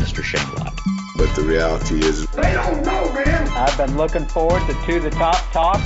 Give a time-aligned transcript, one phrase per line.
[0.00, 0.24] Mr.
[0.24, 0.78] Shane Lott.
[1.16, 3.48] But the reality is, They don't know, man.
[3.48, 5.80] I've been looking forward to To the Top Talk.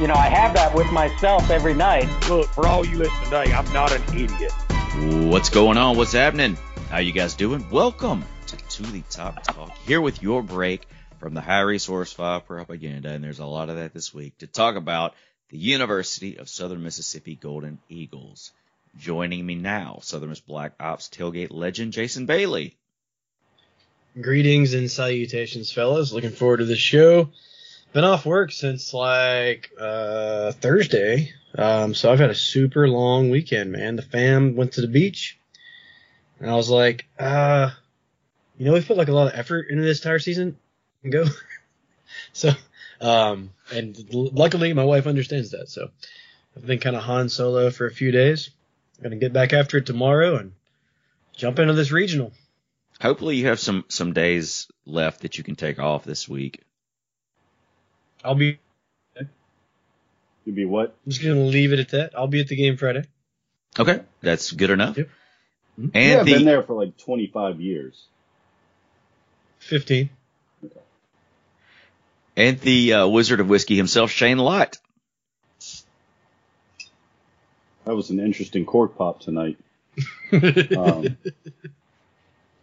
[0.00, 2.08] You know, I have that with myself every night.
[2.28, 4.52] Look, for all you listening today, I'm not an idiot.
[5.28, 5.96] What's going on?
[5.96, 6.56] What's happening?
[6.88, 7.68] How you guys doing?
[7.68, 9.76] Welcome to To the Top Talk.
[9.78, 10.86] Here with your break
[11.18, 14.46] from the High Resource 5 propaganda, and there's a lot of that this week, to
[14.46, 15.14] talk about
[15.50, 18.52] the University of Southern Mississippi Golden Eagles.
[18.96, 22.76] Joining me now, Southern Miss Black Ops tailgate legend Jason Bailey.
[24.20, 26.12] Greetings and salutations, fellas.
[26.12, 27.28] Looking forward to the show.
[27.92, 33.70] Been off work since like uh, Thursday, um, so I've had a super long weekend,
[33.70, 33.96] man.
[33.96, 35.38] The fam went to the beach,
[36.40, 37.70] and I was like, uh,
[38.56, 40.56] you know, we put like a lot of effort into this entire season
[41.04, 41.26] and go.
[42.32, 42.50] so,
[43.00, 45.68] um, and luckily my wife understands that.
[45.68, 45.90] So
[46.56, 48.50] I've been kind of Han Solo for a few days.
[49.00, 50.52] Gonna get back after it tomorrow and
[51.36, 52.32] jump into this regional.
[53.00, 56.62] Hopefully you have some some days left that you can take off this week.
[58.24, 58.58] I'll be.
[60.44, 60.96] You'll be what?
[61.04, 62.12] I'm just gonna leave it at that.
[62.16, 63.04] I'll be at the game Friday.
[63.78, 64.96] Okay, that's good enough.
[64.96, 65.08] Yep.
[65.76, 68.06] And yeah, I've the been there for like 25 years.
[69.58, 70.10] Fifteen.
[72.36, 74.78] and the uh, Wizard of Whiskey himself, Shane Lott.
[77.84, 79.58] That was an interesting cork pop tonight.
[80.30, 81.16] Um,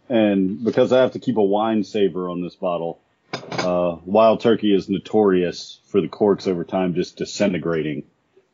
[0.08, 3.00] and because I have to keep a wine saver on this bottle,
[3.32, 8.04] uh, Wild Turkey is notorious for the corks over time just disintegrating.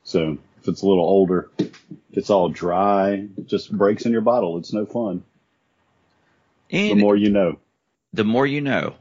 [0.04, 1.50] So if it's a little older,
[2.12, 4.58] it's all dry, just breaks in your bottle.
[4.58, 5.24] It's no fun.
[6.70, 7.58] The more you know.
[8.14, 8.94] the more you know.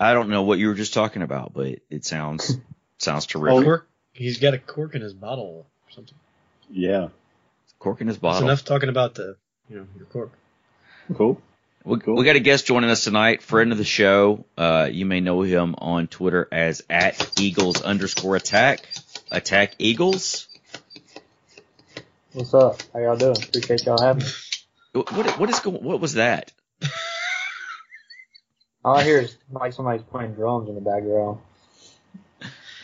[0.00, 2.56] I don't know what you were just talking about, but it sounds
[2.98, 3.64] sounds Oh, terrific.
[3.64, 3.88] cork.
[4.12, 6.16] He's got a cork in his bottle or something.
[6.70, 7.08] Yeah.
[7.78, 8.48] Cork in his That's bottle.
[8.48, 9.36] enough talking about the,
[9.68, 10.32] you know, your cork.
[11.14, 11.40] Cool.
[11.88, 12.16] We, Cool.
[12.16, 14.44] we got a guest joining us tonight, friend of the show.
[14.58, 18.86] Uh, you may know him on Twitter as at Eagles underscore attack.
[19.30, 20.48] Attack Eagles.
[22.34, 22.82] What's up?
[22.92, 23.42] How y'all doing?
[23.42, 24.28] Appreciate y'all having me.
[24.92, 25.82] What what what is going?
[25.82, 26.52] What was that?
[28.84, 31.38] All I hear is like somebody's playing drums in the background.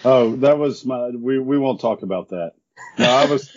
[0.02, 1.08] Oh, that was my.
[1.10, 2.52] We we won't talk about that.
[2.98, 3.54] No, I was.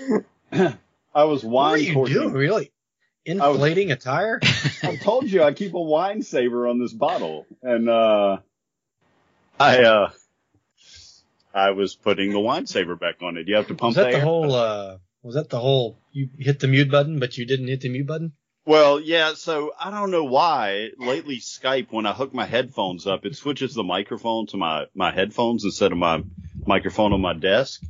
[1.15, 1.95] I was wine.
[1.95, 2.33] What are you doing?
[2.33, 2.71] Really?
[3.25, 4.41] Inflating a tire?
[4.83, 8.37] I told you I keep a wine saver on this bottle, and uh,
[9.59, 10.11] I uh,
[11.53, 13.47] I was putting the wine saver back on it.
[13.47, 14.23] You have to pump Was that the air.
[14.23, 14.53] whole?
[14.53, 15.99] uh Was that the whole?
[16.11, 18.33] You hit the mute button, but you didn't hit the mute button.
[18.65, 19.33] Well, yeah.
[19.35, 23.73] So I don't know why lately Skype, when I hook my headphones up, it switches
[23.73, 26.23] the microphone to my my headphones instead of my
[26.65, 27.81] microphone on my desk.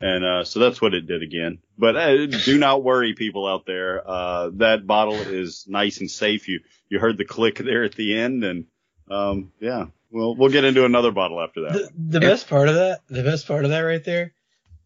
[0.00, 1.58] And uh, so that's what it did again.
[1.76, 4.08] But uh, do not worry, people out there.
[4.08, 6.46] Uh, that bottle is nice and safe.
[6.46, 8.66] You you heard the click there at the end, and
[9.10, 11.72] um, yeah, we'll we'll get into another bottle after that.
[11.72, 14.32] The, the best part of that, the best part of that right there,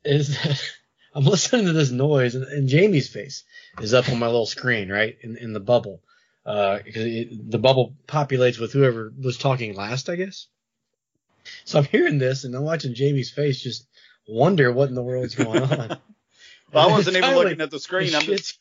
[0.02, 0.62] is that
[1.14, 3.44] I'm listening to this noise, and, and Jamie's face
[3.80, 6.00] is up on my little screen, right in in the bubble,
[6.46, 10.46] uh, because it, the bubble populates with whoever was talking last, I guess.
[11.64, 13.86] So I'm hearing this, and I'm watching Jamie's face just
[14.28, 15.98] wonder what in the world's going on.
[16.72, 18.14] Well, I wasn't even Finally, looking at the screen.
[18.14, 18.58] I'm just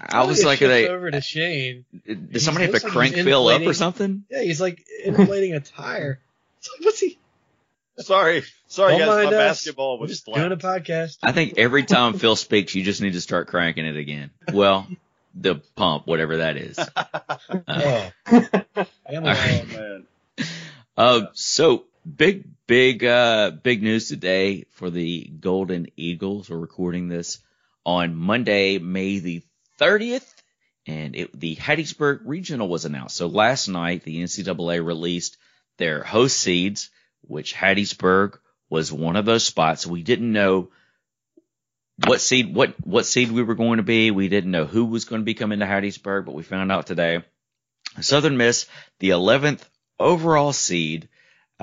[0.00, 1.84] I was like, it they, over to Shane.
[2.06, 4.22] did somebody have looks to like crank he's Phil up or something?
[4.30, 6.20] Yeah, he's like inflating a tire.
[6.58, 7.18] It's like, what's he?
[7.98, 9.08] sorry, sorry Don't guys.
[9.08, 9.56] My mind us.
[9.58, 10.36] basketball was just flat.
[10.38, 11.18] doing a podcast.
[11.24, 14.30] I think every time Phil speaks, you just need to start cranking it again.
[14.52, 14.86] Well,
[15.34, 16.78] the pump, whatever that is.
[17.08, 17.38] Uh,
[17.68, 18.10] Oh.
[18.26, 19.64] Family All right.
[19.68, 19.76] Guy.
[19.76, 20.06] Man.
[20.96, 21.84] Uh, so
[22.16, 26.48] big, big, uh, big news today for the Golden Eagles.
[26.48, 27.38] We're recording this
[27.84, 29.42] on Monday, May the
[29.78, 30.26] 30th,
[30.86, 33.16] and it, the Hattiesburg Regional was announced.
[33.16, 35.36] So last night, the NCAA released
[35.76, 36.88] their host seeds,
[37.20, 38.38] which Hattiesburg
[38.70, 39.86] was one of those spots.
[39.86, 40.70] We didn't know
[42.06, 44.10] what seed, what, what seed we were going to be.
[44.10, 46.86] We didn't know who was going to be coming to Hattiesburg, but we found out
[46.86, 47.22] today.
[48.00, 48.64] Southern Miss,
[48.98, 49.60] the 11th
[50.00, 51.10] overall seed,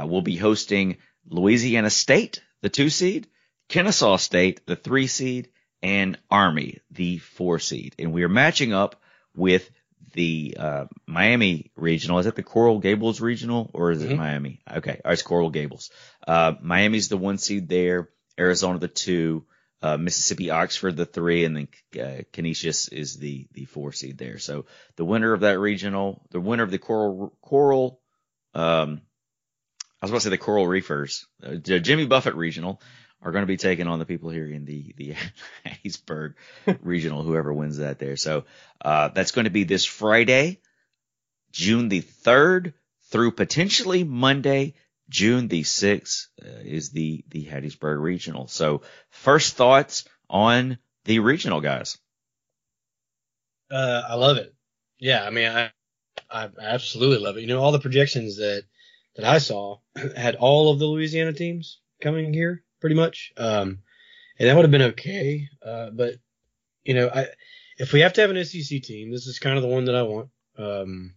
[0.01, 0.97] uh, will be hosting
[1.27, 3.27] Louisiana State, the two seed,
[3.69, 5.49] Kennesaw State, the three seed,
[5.81, 7.95] and Army, the four seed.
[7.99, 9.01] And we are matching up
[9.35, 9.69] with
[10.13, 12.19] the uh, Miami regional.
[12.19, 14.17] Is it the Coral Gables regional or is it Mhm.
[14.17, 14.61] Miami?
[14.69, 15.91] Okay, it's Coral Gables.
[16.27, 18.09] Uh, Miami's the one seed there.
[18.39, 19.45] Arizona the two.
[19.81, 21.67] Uh, Mississippi Oxford the three, and then
[22.03, 24.37] uh, Canisius is the the four seed there.
[24.37, 24.65] So
[24.97, 28.01] the winner of that regional, the winner of the Coral Coral,
[28.53, 29.01] um,
[30.01, 32.81] I was about to say the Coral Reefers, uh, Jimmy Buffett regional,
[33.21, 35.15] are going to be taking on the people here in the the
[35.65, 36.35] Hattiesburg
[36.81, 38.15] regional, whoever wins that there.
[38.15, 38.45] So
[38.81, 40.61] uh, that's going to be this Friday,
[41.51, 42.73] June the third
[43.09, 44.75] through potentially Monday,
[45.09, 48.47] June the sixth uh, is the the Hattiesburg regional.
[48.47, 51.97] So first thoughts on the regional guys.
[53.69, 54.53] Uh, I love it.
[54.99, 55.71] Yeah, I mean, I,
[56.29, 57.41] I absolutely love it.
[57.41, 58.63] You know, all the projections that
[59.15, 59.79] that I saw
[60.15, 63.33] had all of the Louisiana teams coming here, pretty much.
[63.37, 63.79] Um,
[64.37, 65.49] and that would have been okay.
[65.65, 66.15] Uh, but
[66.83, 67.27] you know, I
[67.77, 69.95] if we have to have an SEC team, this is kind of the one that
[69.95, 70.29] I want.
[70.57, 71.13] Um,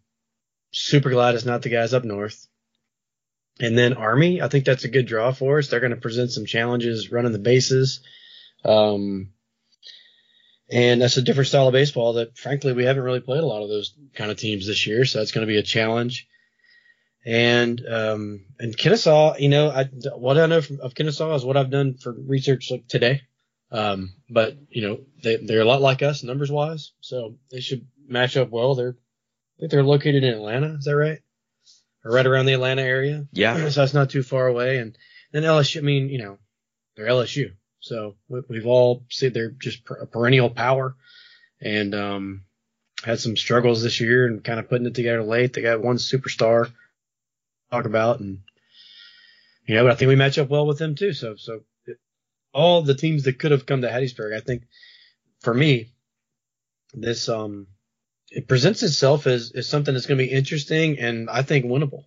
[0.71, 2.47] super glad it's not the guys up north.
[3.61, 5.69] And then Army, I think that's a good draw for us.
[5.69, 8.01] They're going to present some challenges running the bases.
[8.65, 9.33] Um,
[10.71, 13.63] and that's a different style of baseball that, frankly, we haven't really played a lot
[13.63, 15.05] of those kind of teams this year.
[15.05, 16.29] So that's going to be a challenge.
[17.25, 19.85] And um, and Kennesaw, you know, I,
[20.17, 23.23] what I know from, of Kennesaw is what I've done for research like today.
[23.71, 27.87] Um, but you know, they they're a lot like us numbers wise, so they should
[28.09, 28.75] match up well.
[28.75, 28.97] They're
[29.57, 30.75] I think they're located in Atlanta.
[30.75, 31.21] Is that right?
[32.05, 33.27] Or right around the Atlanta area.
[33.33, 34.79] Yeah, so that's not too far away.
[34.79, 34.99] And
[35.31, 36.39] then LSU, I mean, you know,
[36.97, 37.53] they're LSU.
[37.79, 40.97] So we, we've all said they're just a perennial power
[41.61, 42.45] and, um,
[43.05, 45.53] had some struggles this year and kind of putting it together late.
[45.53, 46.73] They got one superstar
[47.73, 48.41] talk about and,
[49.67, 51.13] you know, but I think we match up well with them too.
[51.13, 51.99] So, so it,
[52.53, 54.65] all the teams that could have come to Hattiesburg, I think
[55.41, 55.93] for me,
[56.93, 57.67] this, um,
[58.31, 62.05] it presents itself as, as something that's going to be interesting and I think winnable.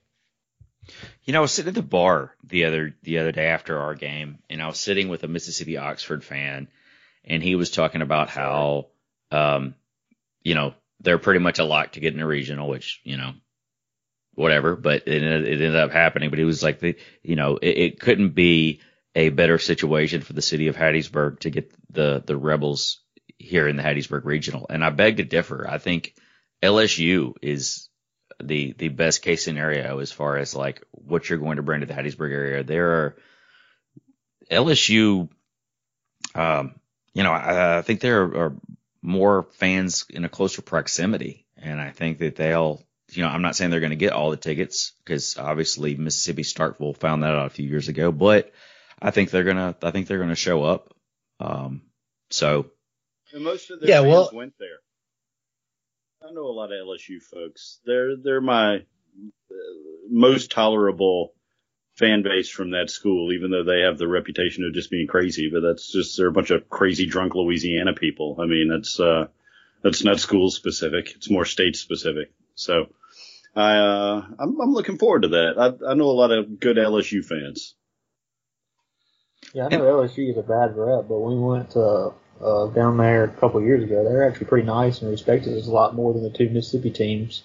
[1.23, 3.95] You know, I was sitting at the bar the other the other day after our
[3.95, 6.67] game, and I was sitting with a Mississippi Oxford fan,
[7.23, 8.87] and he was talking about how,
[9.31, 9.73] um,
[10.43, 13.33] you know, they're pretty much a lock to get in a regional, which you know,
[14.35, 14.75] whatever.
[14.75, 16.29] But it, it ended up happening.
[16.29, 18.81] But it was like the, you know, it, it couldn't be
[19.15, 22.99] a better situation for the city of Hattiesburg to get the the Rebels
[23.37, 24.65] here in the Hattiesburg regional.
[24.69, 25.67] And I beg to differ.
[25.69, 26.15] I think
[26.61, 27.89] LSU is
[28.43, 31.85] the the best case scenario as far as like what you're going to bring to
[31.85, 32.63] the Hattiesburg area.
[32.63, 33.15] There are
[34.51, 35.29] LSU,
[36.33, 36.75] um,
[37.13, 38.55] you know, I, I think there are, are
[39.01, 42.83] more fans in a closer proximity, and I think that they'll,
[43.15, 46.43] you know, I'm not saying they're going to get all the tickets because obviously Mississippi
[46.43, 48.51] Starkville found that out a few years ago, but
[49.01, 50.93] I think they're gonna, I think they're gonna show up.
[51.39, 51.81] Um,
[52.29, 52.71] so
[53.33, 54.77] And most of their Yeah, fans well- went there.
[56.27, 57.79] I know a lot of LSU folks.
[57.85, 59.53] They're they're my uh,
[60.09, 61.33] most tolerable
[61.97, 65.49] fan base from that school, even though they have the reputation of just being crazy.
[65.53, 68.37] But that's just they're a bunch of crazy drunk Louisiana people.
[68.41, 69.27] I mean, that's uh,
[69.83, 71.11] that's not school specific.
[71.15, 72.31] It's more state specific.
[72.55, 72.87] So
[73.55, 75.55] I uh, I'm, I'm looking forward to that.
[75.57, 77.75] I, I know a lot of good LSU fans.
[79.53, 83.25] Yeah, I know LSU is a bad rep, but we went to, uh, down there
[83.25, 86.23] a couple years ago, they're actually pretty nice and respected us a lot more than
[86.23, 87.43] the two Mississippi teams.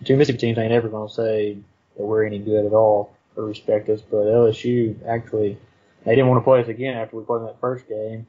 [0.00, 1.58] The two Mississippi teams ain't ever to say
[1.96, 5.58] that we're any good at all or respect us, but LSU actually,
[6.04, 8.26] they didn't want to play us again after we played in that first game.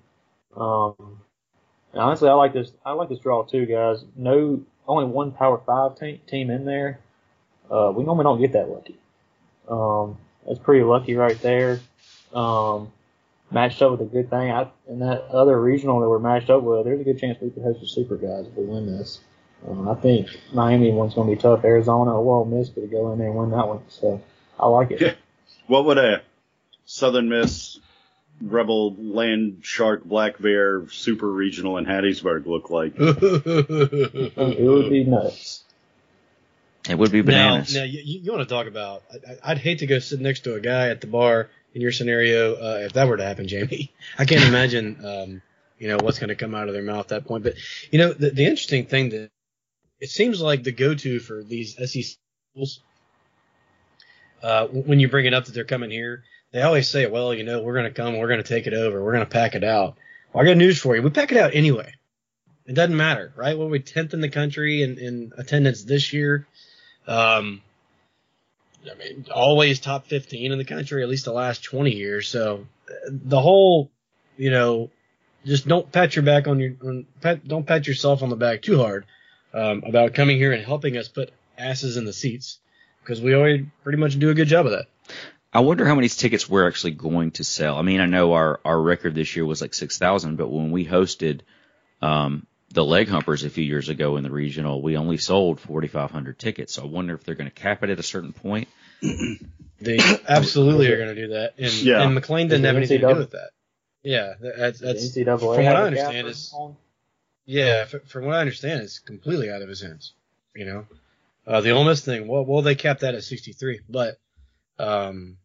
[0.55, 1.19] Um,
[1.93, 2.71] and honestly, I like this.
[2.85, 4.05] I like this draw too, guys.
[4.15, 6.99] No, only one Power Five te- team in there.
[7.73, 8.97] Uh, we normally don't get that lucky.
[9.67, 11.79] Um, that's pretty lucky right there.
[12.33, 12.91] Um,
[13.49, 14.51] matched up with a good thing.
[14.51, 17.49] I, in that other regional that we're matched up with, there's a good chance we
[17.49, 19.21] could host the Super Guys if we win this.
[19.67, 21.63] Um, I think Miami one's going to be tough.
[21.63, 23.81] Arizona or Ole Miss could go in there and win that one.
[23.89, 24.21] So
[24.59, 25.01] I like it.
[25.01, 25.13] Yeah.
[25.67, 26.21] What would a
[26.85, 27.79] Southern Miss
[28.41, 32.93] Rebel Land Shark Black Bear Super Regional in Hattiesburg look like?
[32.99, 35.62] it would be nuts.
[36.89, 37.73] It would be bananas.
[37.73, 39.03] Now, now you, you want to talk about?
[39.11, 41.91] I, I'd hate to go sit next to a guy at the bar in your
[41.91, 43.91] scenario uh, if that were to happen, Jamie.
[44.17, 45.41] I can't imagine, um,
[45.79, 47.43] you know, what's going to come out of their mouth at that point.
[47.43, 47.55] But
[47.91, 49.31] you know, the, the interesting thing that
[49.99, 52.17] it seems like the go-to for these SEC
[52.51, 52.81] schools,
[54.41, 57.43] uh, when you bring it up that they're coming here, they always say, "Well, you
[57.43, 59.55] know, we're going to come, we're going to take it over, we're going to pack
[59.55, 59.95] it out."
[60.33, 61.93] Well, I got news for you: we pack it out anyway.
[62.65, 63.57] It doesn't matter, right?
[63.57, 66.47] We're we tenth in the country in, in attendance this year.
[67.07, 67.61] Um,
[68.89, 72.27] I mean, always top 15 in the country, at least the last 20 years.
[72.27, 72.65] So
[73.07, 73.89] the whole,
[74.37, 74.89] you know,
[75.45, 78.61] just don't pat your back on your, on, pat, don't pat yourself on the back
[78.61, 79.05] too hard.
[79.53, 82.59] um, about coming here and helping us put asses in the seats
[83.01, 84.87] because we always pretty much do a good job of that.
[85.53, 87.77] I wonder how many tickets we're actually going to sell.
[87.77, 90.85] I mean, I know our, our record this year was like 6,000, but when we
[90.85, 91.41] hosted
[92.01, 96.37] um, the leg humpers a few years ago in the regional, we only sold 4,500
[96.37, 96.73] tickets.
[96.73, 98.67] So I wonder if they're going to cap it at a certain point.
[99.81, 99.99] They
[100.29, 102.03] absolutely are going to do that, and, Yeah.
[102.03, 103.49] and McClain didn't have it anything to do with that.
[104.01, 106.53] Yeah, that's, that's from what I understand is-
[107.45, 107.83] yeah.
[107.83, 110.13] From what I understand, it's completely out of his hands.
[110.55, 110.85] You know,
[111.45, 112.27] uh, the Ole Miss thing.
[112.29, 114.17] Well, well, they capped that at 63, but
[114.79, 115.35] um,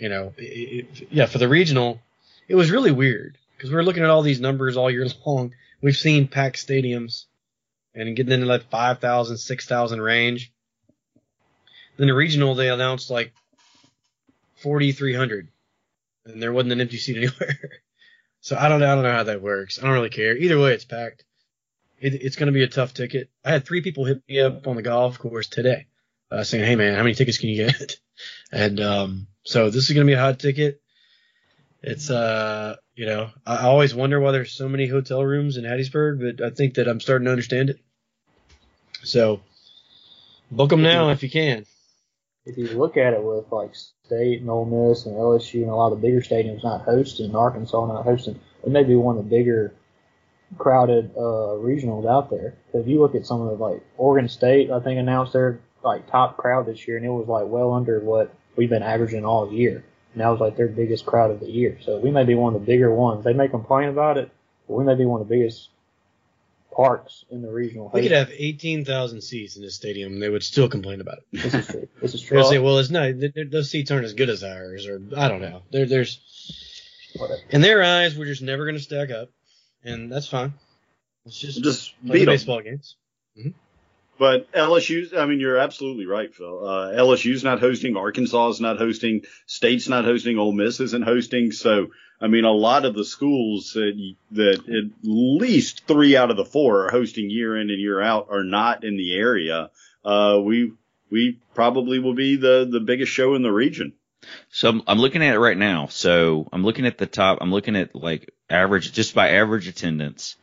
[0.00, 2.00] you know, it, it, yeah, for the regional,
[2.48, 5.54] it was really weird because we were looking at all these numbers all year long.
[5.82, 7.24] We've seen packed stadiums
[7.94, 10.52] and getting into like 5,000, 6,000 range.
[11.96, 13.32] Then the regional, they announced like
[14.62, 15.48] 4,300
[16.26, 17.80] and there wasn't an empty seat anywhere.
[18.40, 18.90] so I don't know.
[18.90, 19.78] I don't know how that works.
[19.78, 20.36] I don't really care.
[20.36, 21.24] Either way, it's packed.
[21.98, 23.30] It, it's going to be a tough ticket.
[23.44, 25.86] I had three people hit me up on the golf course today,
[26.30, 27.96] uh, saying, "Hey man, how many tickets can you get?"
[28.52, 30.80] and um, so this is going to be a hot ticket.
[31.82, 36.20] It's uh, you know, I always wonder why there's so many hotel rooms in Hattiesburg,
[36.38, 37.80] but I think that I'm starting to understand it.
[39.02, 39.40] So
[40.50, 41.64] book them now if you can.
[42.44, 45.74] if you look at it with like State and Ole Miss and LSU and a
[45.74, 49.24] lot of the bigger stadiums not hosting, Arkansas not hosting, it may be one of
[49.24, 49.72] the bigger
[50.58, 52.54] crowded uh, regionals out there.
[52.74, 56.10] If you look at some of the like Oregon State, I think announced their like
[56.10, 59.50] top crowd this year, and it was like well under what we've been averaging all
[59.52, 59.84] year.
[60.12, 61.78] And that was like their biggest crowd of the year.
[61.82, 63.24] So we may be one of the bigger ones.
[63.24, 64.30] They may complain about it,
[64.66, 65.68] but we may be one of the biggest
[66.74, 67.90] parks in the regional.
[67.92, 68.30] We could host.
[68.30, 71.24] have 18,000 seats in this stadium, and they would still complain about it.
[71.42, 71.88] This is true.
[72.00, 72.36] This is true.
[72.38, 73.04] They'll say, "Well, it's not.
[73.20, 75.62] th- th- Those seats aren't as good as ours," or I don't know.
[75.70, 76.20] There, there's
[77.16, 77.40] Whatever.
[77.50, 79.30] in their eyes, we're just never going to stack up,
[79.84, 80.54] and that's fine.
[81.26, 82.26] It's just Just like beat 'em.
[82.26, 82.96] baseball games.
[83.38, 83.50] Mm-hmm.
[84.20, 86.68] But LSU's, I mean, you're absolutely right, Phil.
[86.68, 91.52] Uh, LSU's not hosting, Arkansas is not hosting, State's not hosting, Ole Miss isn't hosting.
[91.52, 91.86] So,
[92.20, 96.44] I mean, a lot of the schools that, that at least three out of the
[96.44, 99.70] four are hosting year in and year out are not in the area.
[100.04, 100.74] Uh, we,
[101.10, 103.94] we probably will be the, the biggest show in the region.
[104.50, 105.86] So I'm, I'm looking at it right now.
[105.86, 107.38] So I'm looking at the top.
[107.40, 110.36] I'm looking at like average, just by average attendance.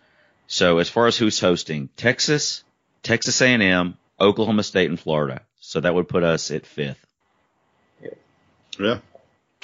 [0.47, 2.63] So as far as who's hosting, Texas,
[3.07, 5.41] Texas A&M, Oklahoma State, and Florida.
[5.61, 7.03] So that would put us at fifth.
[8.79, 8.99] Yeah.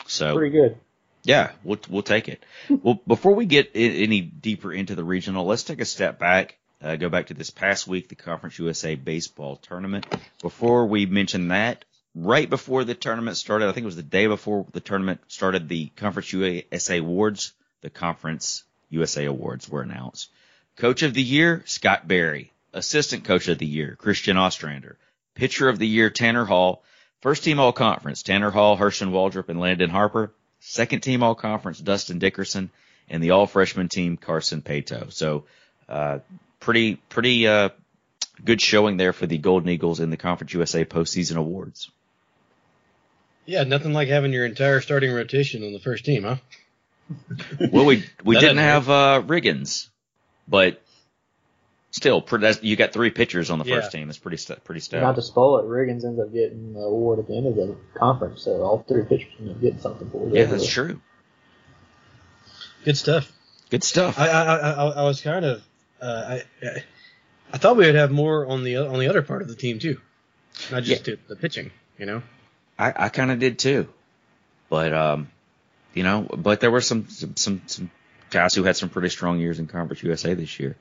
[0.07, 0.77] So Pretty good.
[1.23, 2.43] yeah, we'll we'll take it.
[2.69, 6.57] well, before we get i- any deeper into the regional, let's take a step back.
[6.81, 10.05] Uh, go back to this past week, the Conference USA baseball tournament.
[10.41, 11.85] Before we mention that,
[12.15, 15.69] right before the tournament started, I think it was the day before the tournament started,
[15.69, 20.29] the Conference USA awards, the Conference USA awards were announced.
[20.75, 22.51] Coach of the year, Scott Berry.
[22.73, 24.97] Assistant coach of the year, Christian Ostrander.
[25.35, 26.83] Pitcher of the year, Tanner Hall.
[27.21, 30.33] First team all conference, Tanner Hall, Herschel Waldrop, and Landon Harper.
[30.59, 32.69] Second team all conference, Dustin Dickerson.
[33.09, 35.11] And the all freshman team, Carson Paetow.
[35.11, 35.45] So,
[35.89, 36.19] uh,
[36.59, 37.69] pretty, pretty, uh,
[38.43, 41.89] good showing there for the Golden Eagles in the Conference USA postseason awards.
[43.45, 46.37] Yeah, nothing like having your entire starting rotation on the first team, huh?
[47.71, 49.89] Well, we, we didn't have, uh, Riggins,
[50.47, 50.81] but
[51.93, 52.25] still,
[52.61, 53.75] you got three pitchers on the Yeah.
[53.79, 54.09] first team.
[54.09, 57.27] It's pretty, st- pretty Not to spoil it, Riggins ends up getting the award at
[57.27, 60.33] the end of the conference, so all three pitchers end up getting something for it.
[60.33, 60.99] Yeah, that's true.
[62.83, 63.31] Good stuff.
[63.69, 64.19] Good stuff.
[64.19, 65.63] I I, I, I I was kind of
[66.01, 66.83] uh, I I-
[67.53, 69.77] I thought we would have more on the on the other part of the team
[69.77, 70.01] too,
[70.71, 71.69] not just the, the pitching.
[71.99, 72.23] You know,
[72.79, 73.87] I, I kind of did too,
[74.71, 75.29] but um,
[75.93, 77.91] you know, but there were some, some some some
[78.31, 80.75] guys who had some pretty strong years in Conference USA this year.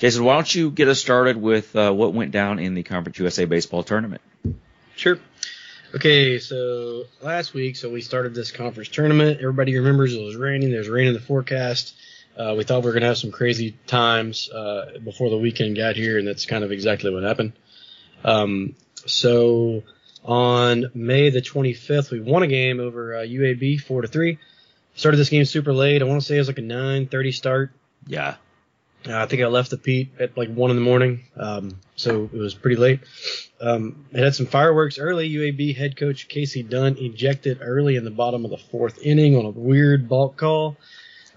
[0.00, 3.18] Jason, why don't you get us started with uh, what went down in the Conference
[3.18, 4.22] USA baseball tournament?
[4.96, 5.18] Sure.
[5.94, 9.40] Okay, so last week, so we started this conference tournament.
[9.40, 10.70] Everybody remembers it was raining.
[10.70, 11.94] There's rain in the forecast.
[12.34, 15.76] Uh, we thought we were going to have some crazy times uh, before the weekend
[15.76, 17.52] got here, and that's kind of exactly what happened.
[18.24, 19.82] Um, so
[20.24, 24.38] on May the 25th, we won a game over uh, UAB four to three.
[24.94, 26.00] Started this game super late.
[26.00, 27.72] I want to say it was like a 9:30 start.
[28.06, 28.36] Yeah,
[29.06, 32.36] I think I left the Pete at like one in the morning, um, so it
[32.36, 33.00] was pretty late.
[33.60, 35.30] Um, it had some fireworks early.
[35.30, 39.46] UAB head coach Casey Dunn ejected early in the bottom of the fourth inning on
[39.46, 40.76] a weird balk call.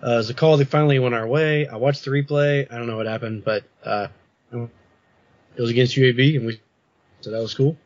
[0.05, 1.65] Uh, it was a call that finally went our way.
[1.65, 2.69] I watched the replay.
[2.69, 4.07] I don't know what happened, but uh,
[4.51, 6.59] it was against UAB, and we
[7.21, 7.77] so that was cool.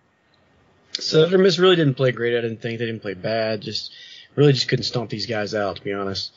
[0.93, 2.35] So Southern Miss really didn't play great.
[2.35, 3.61] I didn't think they didn't play bad.
[3.61, 3.91] Just
[4.33, 6.31] really just couldn't stomp these guys out, to be honest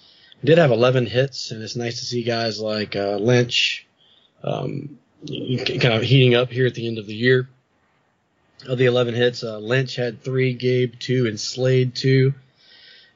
[0.44, 3.86] did have 11 hits, and it's nice to see guys like uh, Lynch,
[4.42, 7.48] um, kind of heating up here at the end of the year.
[8.66, 12.34] Of the 11 hits, uh, Lynch had three, Gabe two, and Slade two.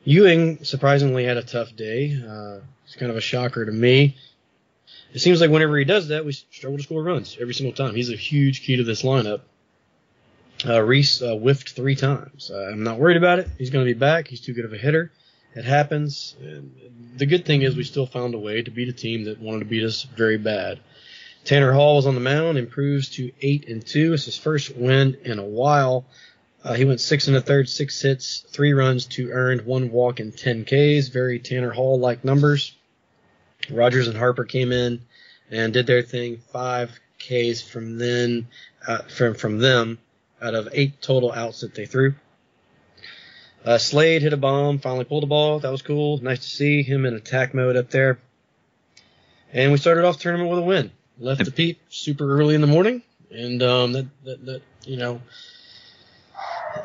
[0.05, 2.15] Ewing surprisingly had a tough day.
[2.15, 4.17] Uh, it's kind of a shocker to me.
[5.13, 7.95] It seems like whenever he does that, we struggle to score runs every single time.
[7.95, 9.41] He's a huge key to this lineup.
[10.67, 12.51] Uh, Reese uh, whiffed three times.
[12.53, 13.49] Uh, I'm not worried about it.
[13.59, 14.29] He's going to be back.
[14.29, 15.13] He's too good of a hitter.
[15.55, 16.37] It happens.
[16.41, 16.75] And
[17.17, 19.61] the good thing is we still found a way to beat a team that wanted
[19.61, 20.81] to beat us very bad.
[21.45, 24.15] Tanner Hall was on the mound, improves to eight and two.
[24.15, 26.07] It's his first win in a while.
[26.65, 30.21] Uh, he went six and a third, six hits, three runs, two earned, one walk,
[30.21, 31.09] and 10 Ks.
[31.09, 32.75] Very Tanner Hall like numbers.
[33.71, 35.03] Rogers and Harper came in
[35.51, 36.41] and did their thing.
[36.53, 38.49] Five Ks from then,
[38.87, 39.99] uh, from from them
[40.43, 42.15] out of eight total outs that they threw.
[43.65, 45.59] Uh, Slade hit a bomb, finally pulled the ball.
[45.61, 46.19] That was cool.
[46.23, 48.19] Nice to see him in attack mode up there.
[49.53, 50.91] And we started off the tournament with a win.
[51.19, 55.21] Left the Pete super early in the morning, and um, that, that, that you know.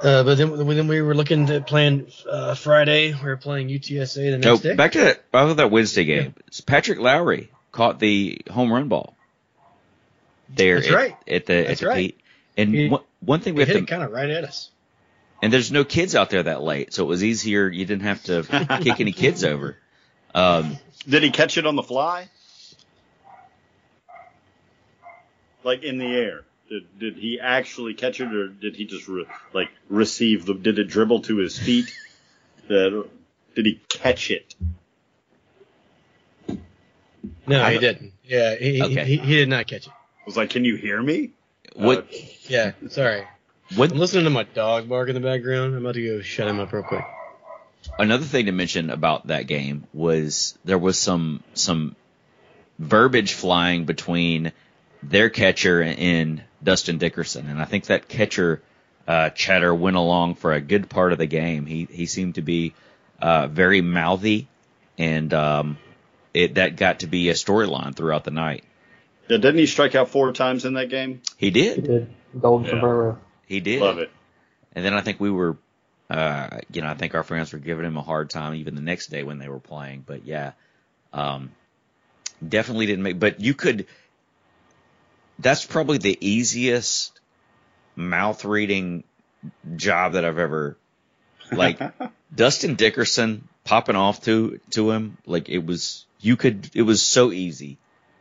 [0.04, 3.12] Uh, but then, then we were looking at playing uh, Friday.
[3.14, 4.76] We were playing UTSA the next No, day.
[4.76, 6.36] back to that, back to that Wednesday game.
[6.68, 9.16] Patrick Lowry caught the home run ball
[10.48, 11.16] there That's at, right.
[11.28, 11.96] at the That's at the right.
[11.96, 12.20] Pete.
[12.56, 14.70] And He- one, one thing we we have hit to kind of right at us.
[15.42, 17.68] And there's no kids out there that late, so it was easier.
[17.70, 18.44] You didn't have to
[18.82, 19.78] kick any kids over.
[20.36, 20.78] Um,
[21.08, 22.30] Did he catch it on the fly?
[25.64, 26.42] Like in the air?
[26.70, 30.54] Did, did he actually catch it, or did he just re, like receive the?
[30.54, 31.92] Did it dribble to his feet?
[32.68, 33.10] That
[33.56, 34.54] did he catch it?
[37.48, 38.14] No, I he didn't.
[38.24, 39.06] Yeah, he, Okay.
[39.06, 39.94] he, he did not catch it.
[39.94, 41.32] I was like, can you hear me?
[41.74, 42.18] what Uh,
[42.48, 43.26] Yeah, sorry.
[43.76, 45.76] What I'm listening to my dog bark in the background.
[45.76, 47.04] I'm about to go shut him up real quick.
[47.98, 51.96] another thing to mention about that game was there was some some
[52.78, 54.52] verbiage flying between
[55.04, 58.62] their catcher and Dustin Dickerson, and I think that catcher
[59.08, 61.66] uh, chatter went along for a good part of the game.
[61.66, 62.74] He he seemed to be
[63.22, 64.48] uh, very mouthy,
[64.98, 65.78] and um,
[66.34, 68.64] it that got to be a storyline throughout the night.
[69.30, 71.22] yeah, didn't he strike out four times in that game?
[71.38, 72.08] He He did, did
[72.40, 72.72] golden Yeah.
[72.72, 73.20] sombrero.
[73.50, 73.82] He did.
[73.82, 74.12] Love it.
[74.74, 75.58] And then I think we were,
[76.10, 78.82] uh, you know, I think our friends were giving him a hard time even the
[78.82, 80.04] next day when they were playing.
[80.06, 80.52] But yeah,
[81.12, 81.52] um,
[82.48, 83.20] definitely didn't make.
[83.20, 83.88] But you could.
[85.40, 87.20] That's probably the easiest
[87.96, 89.04] mouth reading
[89.76, 90.78] job that I've ever.
[91.52, 91.82] Like
[92.36, 96.06] Dustin Dickerson popping off to to him, like it was.
[96.22, 96.70] You could.
[96.76, 97.78] It was so easy.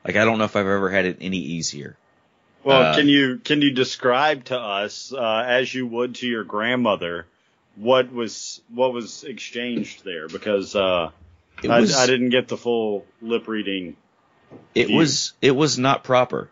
[0.06, 1.98] Like I don't know if I've ever had it any easier.
[2.64, 6.44] Well, Uh, can you can you describe to us uh, as you would to your
[6.44, 7.26] grandmother
[7.78, 10.28] what was what was exchanged there?
[10.28, 11.10] Because uh,
[11.68, 11.96] I, was.
[11.96, 13.96] I didn't get the full lip reading.
[14.74, 14.96] It view.
[14.96, 16.50] was it was not proper.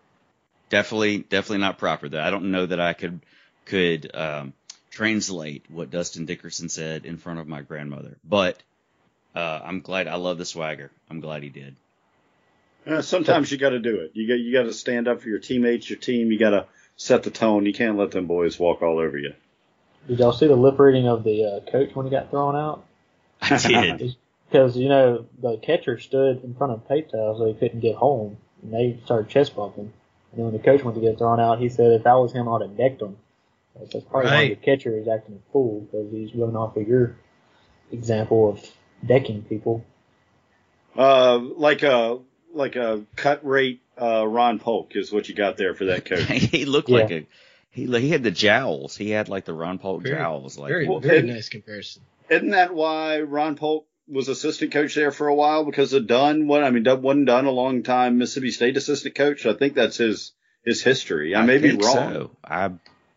[0.71, 2.09] Definitely definitely not proper.
[2.09, 3.21] That I don't know that I could
[3.65, 4.53] could um,
[4.91, 8.17] translate what Dustin Dickerson said in front of my grandmother.
[8.25, 8.63] But
[9.35, 10.09] uh, I'm glad.
[10.09, 10.91] I love the swagger.
[11.11, 11.77] I'm glad he did.
[12.87, 14.13] Uh, sometimes you got to do it.
[14.15, 16.31] You got you got to stand up for your teammates, your team.
[16.31, 17.67] You got to set the tone.
[17.67, 19.35] You can't let them boys walk all over you.
[20.07, 22.85] Did y'all see the lip reading of the uh, coach when he got thrown out?
[23.41, 24.17] I did.
[24.49, 28.37] Because you know the catcher stood in front of Paytel so he couldn't get home,
[28.63, 29.93] and they started chest bumping.
[30.31, 32.33] And then when the coach went to get thrown out, he said if that was
[32.33, 33.17] him, I'd have decked him.
[33.75, 36.87] So that's probably why the catcher is acting a fool because he's going off of
[36.87, 37.17] your
[37.91, 38.65] example of
[39.05, 39.85] decking people.
[40.97, 42.21] Uh, like a
[42.57, 46.25] like a cut rate uh, Ron Polk is what you got there for that coach.
[46.29, 46.99] he looked Yeah.
[46.99, 47.27] like a
[47.71, 48.97] he he had the jowls.
[48.97, 50.59] He had like the Ron Polk Very- jowls.
[50.59, 52.03] Like Very, Well, very it- nice comparison.
[52.29, 56.49] Isn't that why Ron Polk was assistant coach there for a while because of Dunn?
[56.49, 59.47] What I mean, Dunn wasn't Dunn a long time Mississippi State assistant coach.
[59.47, 60.33] I think that's his
[60.65, 61.35] his history.
[61.37, 62.71] I, may be wrong, So I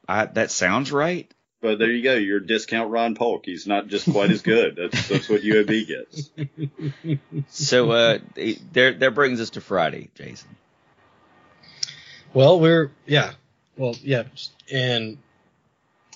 [0.08, 1.32] I that sounds right.
[1.62, 2.14] But there you go.
[2.16, 3.46] Your discount Ron Polk.
[3.46, 4.76] He's not just quite as good.
[4.76, 6.30] That's that's what UAB gets.
[7.50, 8.20] So uh,
[8.72, 10.56] there that brings us to Friday, Jason.
[12.34, 13.34] Well, we're yeah,
[13.78, 14.24] well yeah,
[14.72, 15.18] and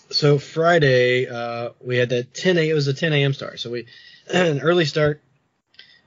[0.10, 2.70] so Friday uh, we had that 10 a.
[2.70, 3.34] It was a 10 a.m.
[3.34, 3.88] start, so we
[4.34, 5.22] an early start.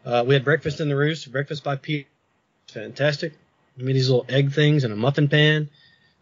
[0.04, 2.06] Uh, we had breakfast in the roost, breakfast by Pete,
[2.68, 3.34] fantastic.
[3.76, 5.68] We made these little egg things in a muffin pan.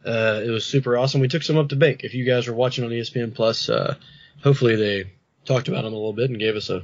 [0.04, 1.20] Uh, it was super awesome.
[1.20, 2.04] We took some up to bake.
[2.04, 3.96] If you guys were watching on ESPN Plus, uh,
[4.42, 5.10] hopefully they
[5.44, 6.82] talked about them a little bit and gave us a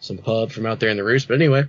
[0.00, 1.28] some pub from out there in the roost.
[1.28, 1.64] But anyway,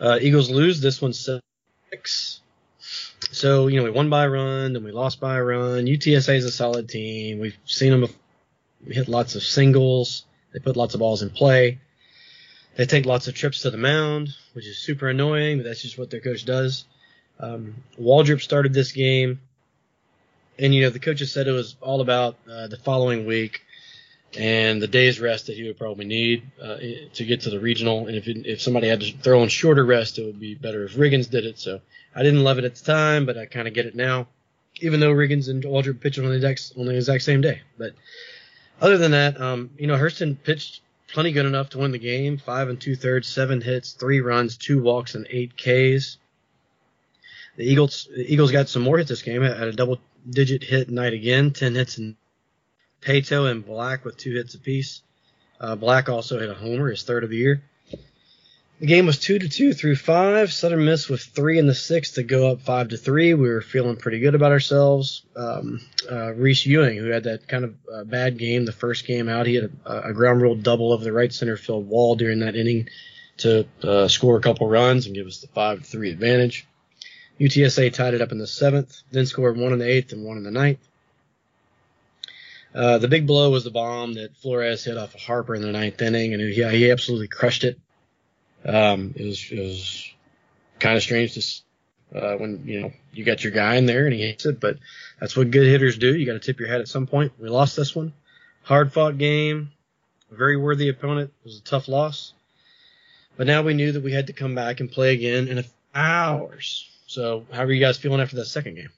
[0.00, 2.40] uh, Eagles lose this one six.
[3.32, 5.86] So, you know, we won by a run, then we lost by a run.
[5.86, 7.40] UTSA is a solid team.
[7.40, 8.08] We've seen them.
[8.86, 10.24] We hit lots of singles.
[10.52, 11.80] They put lots of balls in play.
[12.76, 15.98] They take lots of trips to the mound, which is super annoying, but that's just
[15.98, 16.84] what their coach does.
[17.38, 19.40] Um, Waldrop started this game,
[20.58, 23.62] and you know the coaches said it was all about uh, the following week
[24.38, 26.76] and the day's rest that he would probably need uh,
[27.14, 28.06] to get to the regional.
[28.06, 30.84] And if it, if somebody had to throw in shorter rest, it would be better
[30.84, 31.58] if Riggins did it.
[31.58, 31.80] So
[32.14, 34.28] I didn't love it at the time, but I kind of get it now.
[34.80, 37.92] Even though Riggins and Waldrop pitched on the exact on the exact same day, but
[38.78, 42.36] other than that, um, you know, Hurston pitched plenty good enough to win the game.
[42.36, 46.18] Five and two thirds, seven hits, three runs, two walks, and eight Ks.
[47.56, 49.42] The Eagles the Eagles got some more hits this game.
[49.42, 52.16] at a double digit hit night again, ten hits and
[53.00, 55.02] Paetow and Black with two hits apiece.
[55.60, 57.62] Uh, Black also hit a homer, his third of the year.
[58.80, 60.52] The game was two to two through five.
[60.52, 63.32] Southern Miss with three in the sixth to go up five to three.
[63.32, 65.22] We were feeling pretty good about ourselves.
[65.34, 69.30] Um, uh, Reese Ewing, who had that kind of uh, bad game the first game
[69.30, 72.40] out, he had a, a, ground rule double over the right center field wall during
[72.40, 72.90] that inning
[73.38, 76.66] to uh, score a couple runs and give us the five to three advantage.
[77.40, 80.36] UTSA tied it up in the seventh, then scored one in the eighth and one
[80.36, 80.86] in the ninth.
[82.74, 85.72] Uh, the big blow was the bomb that Flores hit off of Harper in the
[85.72, 87.78] ninth inning, and he, he absolutely crushed it.
[88.64, 90.10] Um, it was, was
[90.78, 94.14] kind of strange to uh, when you know you got your guy in there and
[94.14, 94.78] he hits it, but
[95.20, 96.14] that's what good hitters do.
[96.14, 97.32] You got to tip your hat at some point.
[97.38, 98.12] We lost this one,
[98.62, 99.72] hard fought game,
[100.30, 101.32] very worthy opponent.
[101.40, 102.34] It was a tough loss,
[103.36, 106.90] but now we knew that we had to come back and play again in hours.
[107.06, 108.90] So, how are you guys feeling after that second game?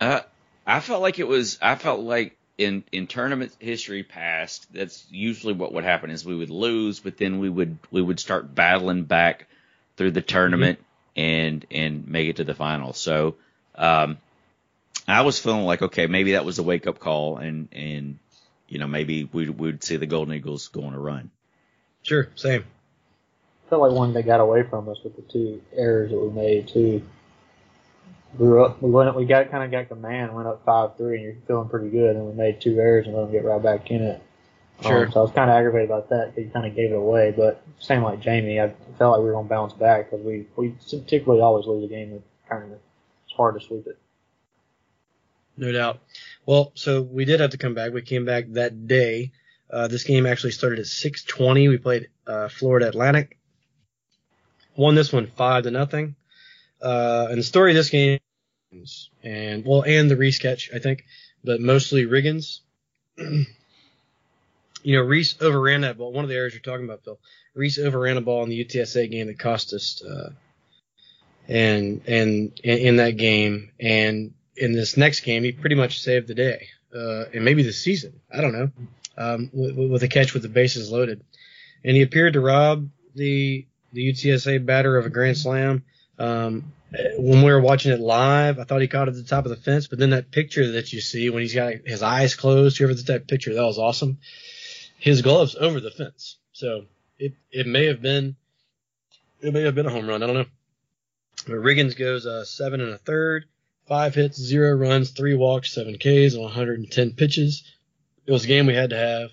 [0.00, 0.20] Uh,
[0.66, 1.58] I felt like it was.
[1.60, 6.36] I felt like in in tournament history past, that's usually what would happen is we
[6.36, 9.46] would lose, but then we would we would start battling back
[9.96, 11.20] through the tournament mm-hmm.
[11.20, 12.92] and and make it to the final.
[12.92, 13.36] So
[13.74, 14.18] um,
[15.06, 18.18] I was feeling like okay, maybe that was a wake up call, and and
[18.68, 21.30] you know maybe we would see the Golden Eagles go on a run.
[22.02, 22.64] Sure, same.
[23.66, 26.30] I felt like one that got away from us with the two errors that we
[26.30, 27.02] made too
[28.38, 30.96] we were up, we went, we got kind of got the man, went up five
[30.96, 32.16] three, and you're feeling pretty good.
[32.16, 34.22] And we made two errors and let them get right back in it.
[34.82, 35.06] Sure.
[35.06, 36.34] Um, so I was kind of aggravated about that.
[36.36, 39.32] He kind of gave it away, but same like Jamie, I felt like we were
[39.32, 42.78] gonna bounce back because we we typically always lose a game kind of
[43.24, 43.98] it's hard to sweep it.
[45.56, 46.00] No doubt.
[46.44, 47.92] Well, so we did have to come back.
[47.92, 49.32] We came back that day.
[49.70, 51.70] Uh, this game actually started at 6:20.
[51.70, 53.38] We played uh, Florida Atlantic.
[54.76, 56.16] Won this one five to nothing.
[56.82, 58.18] Uh, and the story of this game
[59.22, 61.04] and well, and the resketch, I think,
[61.44, 62.60] but mostly Riggins.
[63.16, 66.12] you know, Reese overran that ball.
[66.12, 67.18] One of the areas you're talking about, Phil.
[67.54, 70.30] Reese overran a ball in the UTSA game that cost us, uh,
[71.48, 76.34] and and in that game, and in this next game, he pretty much saved the
[76.34, 78.20] day, uh, and maybe the season.
[78.32, 78.70] I don't know,
[79.16, 81.24] um, with, with a catch with the bases loaded,
[81.84, 85.82] and he appeared to rob the the UTSA batter of a grand slam.
[86.18, 86.72] Um,
[87.18, 89.50] when we were watching it live, I thought he caught it at the top of
[89.50, 92.76] the fence, but then that picture that you see when he's got his eyes closed,
[92.76, 94.18] whoever did that picture, that was awesome.
[94.98, 96.36] His gloves over the fence.
[96.52, 96.84] So
[97.18, 98.36] it, it may have been,
[99.40, 100.22] it may have been a home run.
[100.22, 100.46] I don't know.
[101.46, 103.46] But Riggins goes, uh, seven and a third,
[103.88, 107.64] five hits, zero runs, three walks, seven Ks on 110 pitches.
[108.26, 109.30] It was a game we had to have.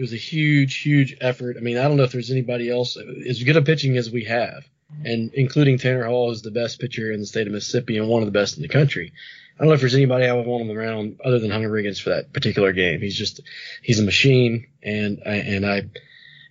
[0.00, 1.58] It was a huge, huge effort.
[1.58, 4.24] I mean, I don't know if there's anybody else as good a pitching as we
[4.24, 4.64] have
[5.04, 8.22] and including Tanner Hall is the best pitcher in the state of Mississippi and one
[8.22, 9.12] of the best in the country.
[9.54, 12.00] I don't know if there's anybody I would want him around other than Hunter Riggins
[12.00, 13.00] for that particular game.
[13.00, 13.40] He's just
[13.82, 15.82] he's a machine, and I, and I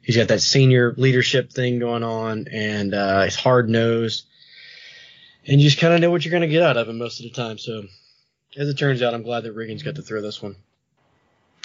[0.03, 4.25] he's got that senior leadership thing going on, and uh, he's hard nosed,
[5.47, 7.19] and you just kind of know what you're going to get out of him most
[7.19, 7.57] of the time.
[7.57, 7.83] So
[8.55, 10.55] as it turns out, I'm glad that Riggins got to throw this one.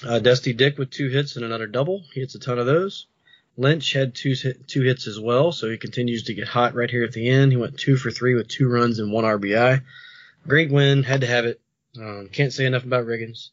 [0.06, 2.04] Uh, Dusty Dick with two hits and another double.
[2.12, 3.06] He hits a ton of those.
[3.56, 7.04] Lynch had two two hits as well, so he continues to get hot right here
[7.04, 7.52] at the end.
[7.52, 9.82] He went two for three with two runs and one RBI.
[10.46, 11.60] Great win, had to have it.
[11.96, 13.50] Um, can't say enough about Riggins.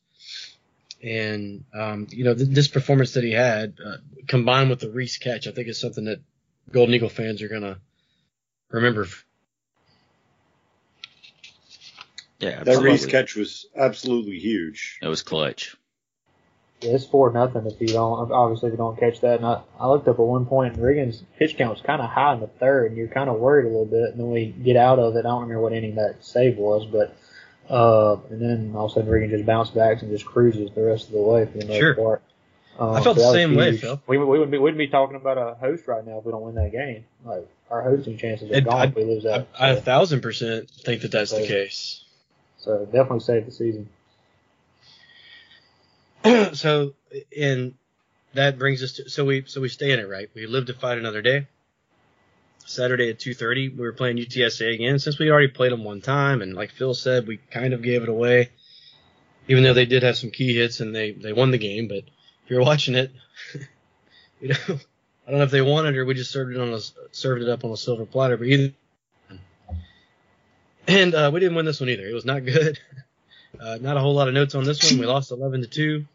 [1.04, 5.18] And um, you know th- this performance that he had, uh, combined with the Reese
[5.18, 6.22] catch, I think is something that
[6.72, 7.78] Golden Eagle fans are gonna
[8.70, 9.08] remember.
[12.40, 12.74] Yeah, absolutely.
[12.74, 14.98] that Reese catch was absolutely huge.
[15.02, 15.76] It was clutch.
[16.82, 19.38] It's four nothing if you don't obviously if you don't catch that.
[19.38, 22.10] And I, I looked up at one point and Riggins' pitch count was kind of
[22.10, 24.12] high in the third, and you're kind of worried a little bit.
[24.12, 25.20] And then we get out of it.
[25.20, 27.16] I don't remember what inning that save was, but
[27.70, 30.82] uh, and then all of a sudden Riggins just bounced back and just cruises the
[30.82, 31.96] rest of the way for the most sure.
[31.96, 32.24] part.
[32.80, 34.02] Um, I felt so the same way, Phil.
[34.08, 36.32] We, we wouldn't be we wouldn't be talking about a host right now if we
[36.32, 37.06] don't win that game.
[37.24, 39.48] Like our hosting chances are it, gone I, if we lose that.
[39.58, 42.04] I, I, a thousand percent think that that's so, the case.
[42.58, 43.90] So definitely save the season.
[46.54, 46.94] so
[47.38, 47.74] and
[48.34, 50.74] that brings us to so we so we stay in it right we live to
[50.74, 51.48] fight another day
[52.66, 53.76] Saturday at 2:30.
[53.76, 55.00] We were playing UTSA again.
[55.00, 58.04] Since we already played them one time, and like Phil said, we kind of gave
[58.04, 58.50] it away,
[59.48, 61.88] even though they did have some key hits and they they won the game.
[61.88, 62.04] But
[62.44, 63.12] if you're watching it,
[64.42, 66.70] you know, I don't know if they won it or we just served it on
[66.70, 66.80] a
[67.12, 68.38] served it up on a silver platter.
[68.38, 68.74] But either,
[70.88, 72.08] and uh, we didn't win this one either.
[72.08, 72.80] It was not good.
[73.60, 75.00] Uh, not a whole lot of notes on this one.
[75.00, 76.06] We lost 11 to two.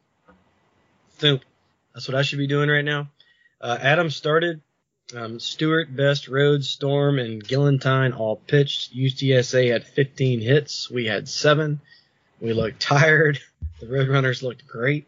[1.19, 1.39] So
[1.95, 3.09] that's what I should be doing right now.
[3.61, 4.61] Uh, Adam started.
[5.15, 8.97] Um, Stuart, Best, Rhodes, Storm, and Gillentine all pitched.
[8.97, 10.91] UTSA had 15 hits.
[10.91, 11.81] We had seven.
[12.41, 13.39] We looked tired.
[13.81, 15.07] The Roadrunners looked great.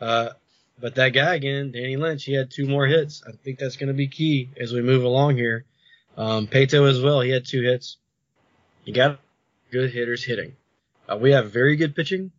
[0.00, 0.30] Uh,
[0.78, 3.22] but that guy again, Danny Lynch, he had two more hits.
[3.26, 5.64] I think that's going to be key as we move along here.
[6.16, 7.96] Um, as well, he had two hits.
[8.84, 9.18] You got
[9.70, 10.54] good hitters hitting.
[11.10, 12.30] Uh, we have very good pitching.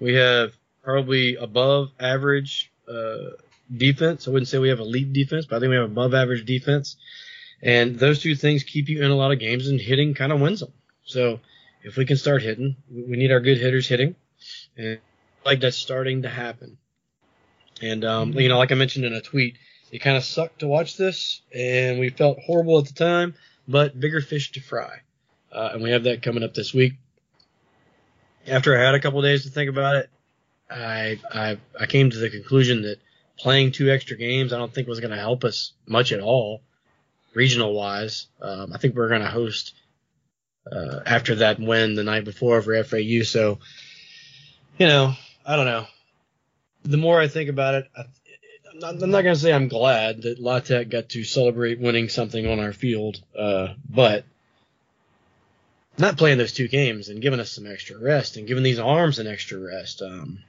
[0.00, 3.30] We have probably above average uh,
[3.74, 4.28] defense.
[4.28, 6.96] I wouldn't say we have elite defense, but I think we have above average defense.
[7.62, 10.40] And those two things keep you in a lot of games, and hitting kind of
[10.40, 10.72] wins them.
[11.04, 11.40] So
[11.82, 14.16] if we can start hitting, we need our good hitters hitting,
[14.76, 14.98] and
[15.44, 16.76] like that's starting to happen.
[17.80, 19.56] And um, you know, like I mentioned in a tweet,
[19.90, 23.34] it kind of sucked to watch this, and we felt horrible at the time,
[23.66, 25.00] but bigger fish to fry.
[25.50, 26.94] Uh, and we have that coming up this week.
[28.46, 30.10] After I had a couple days to think about it,
[30.70, 32.98] I, I I came to the conclusion that
[33.38, 36.62] playing two extra games I don't think was going to help us much at all,
[37.34, 38.26] regional wise.
[38.40, 39.74] Um, I think we're going to host
[40.70, 43.22] uh, after that win the night before for FAU.
[43.24, 43.58] So,
[44.78, 45.86] you know, I don't know.
[46.84, 48.04] The more I think about it, I,
[48.72, 52.08] I'm not, not going to say I'm glad that La Tech got to celebrate winning
[52.08, 54.24] something on our field, uh, but
[55.98, 59.18] not playing those two games and giving us some extra rest and giving these arms
[59.18, 60.02] an extra rest.
[60.02, 60.42] Um,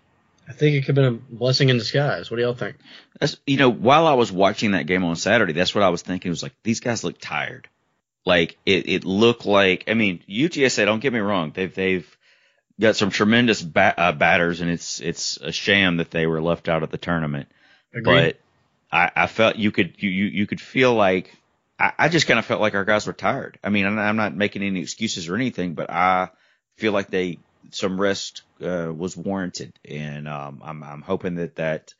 [0.47, 2.29] I think it could have been a blessing in disguise.
[2.29, 2.77] What do y'all think?
[3.19, 6.01] That's, you know, while I was watching that game on Saturday, that's what I was
[6.01, 6.29] thinking.
[6.29, 7.67] It was like, these guys look tired.
[8.25, 12.17] Like, it, it looked like, I mean, UTSA, don't get me wrong, they've, they've
[12.79, 16.67] got some tremendous bat, uh, batters and it's, it's a sham that they were left
[16.67, 17.47] out of the tournament.
[17.93, 18.03] Agreed.
[18.03, 18.39] But
[18.91, 21.35] I, I felt you could, you, you, you could feel like,
[21.79, 23.59] I, I just kind of felt like our guys were tired.
[23.63, 26.29] I mean, I'm, not making any excuses or anything, but I
[26.77, 27.39] feel like they,
[27.71, 31.93] some rest uh, was warranted, and um, I'm I'm hoping that that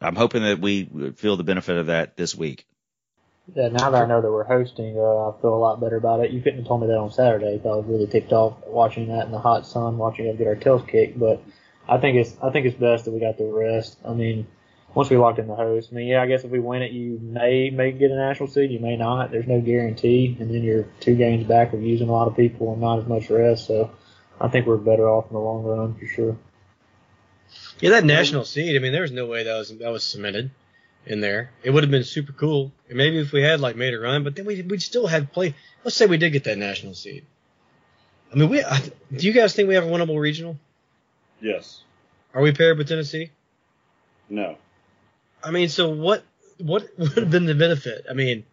[0.00, 0.84] I'm hoping that we
[1.16, 2.66] feel the benefit of that this week.
[3.54, 6.20] Yeah, now that I know that we're hosting, uh, I feel a lot better about
[6.20, 6.30] it.
[6.30, 7.60] You couldn't have told me that on Saturday.
[7.64, 10.54] I was really ticked off watching that in the hot sun, watching us get our
[10.54, 11.18] tails kicked.
[11.18, 11.42] But
[11.88, 13.98] I think it's I think it's best that we got the rest.
[14.06, 14.46] I mean,
[14.94, 16.92] once we locked in the host, I mean, yeah, I guess if we win it,
[16.92, 19.30] you may may get a national seed, you may not.
[19.30, 22.72] There's no guarantee, and then you're two games back of using a lot of people
[22.72, 23.66] and not as much rest.
[23.66, 23.90] So
[24.40, 26.36] I think we're better off in the long run for sure.
[27.80, 28.76] Yeah, that national seed.
[28.76, 30.50] I mean, there was no way that was that was cemented
[31.06, 31.50] in there.
[31.62, 32.72] It would have been super cool.
[32.88, 35.32] And maybe if we had like made a run, but then we we'd still have
[35.32, 35.54] play.
[35.84, 37.24] Let's say we did get that national seed.
[38.32, 38.62] I mean, we.
[38.62, 38.80] I,
[39.14, 40.58] do you guys think we have a winnable regional?
[41.40, 41.82] Yes.
[42.34, 43.30] Are we paired with Tennessee?
[44.28, 44.56] No.
[45.42, 46.24] I mean, so what?
[46.58, 48.06] What would have been the benefit?
[48.10, 48.44] I mean,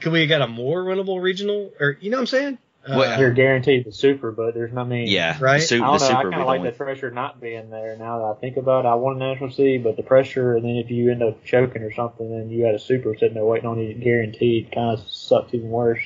[0.00, 2.58] could we have got a more winnable regional, or you know what I'm saying?
[2.88, 5.10] Well, You're guaranteed the super, but there's not many.
[5.10, 5.60] yeah, Right?
[5.60, 6.18] The, su- I the don't know.
[6.18, 7.96] I kind of like the pressure not being there.
[7.98, 10.64] Now that I think about it, I want a national seed, but the pressure, and
[10.64, 13.44] then if you end up choking or something, and you had a super sitting there
[13.44, 15.98] waiting on you, guaranteed, kind of sucks even worse.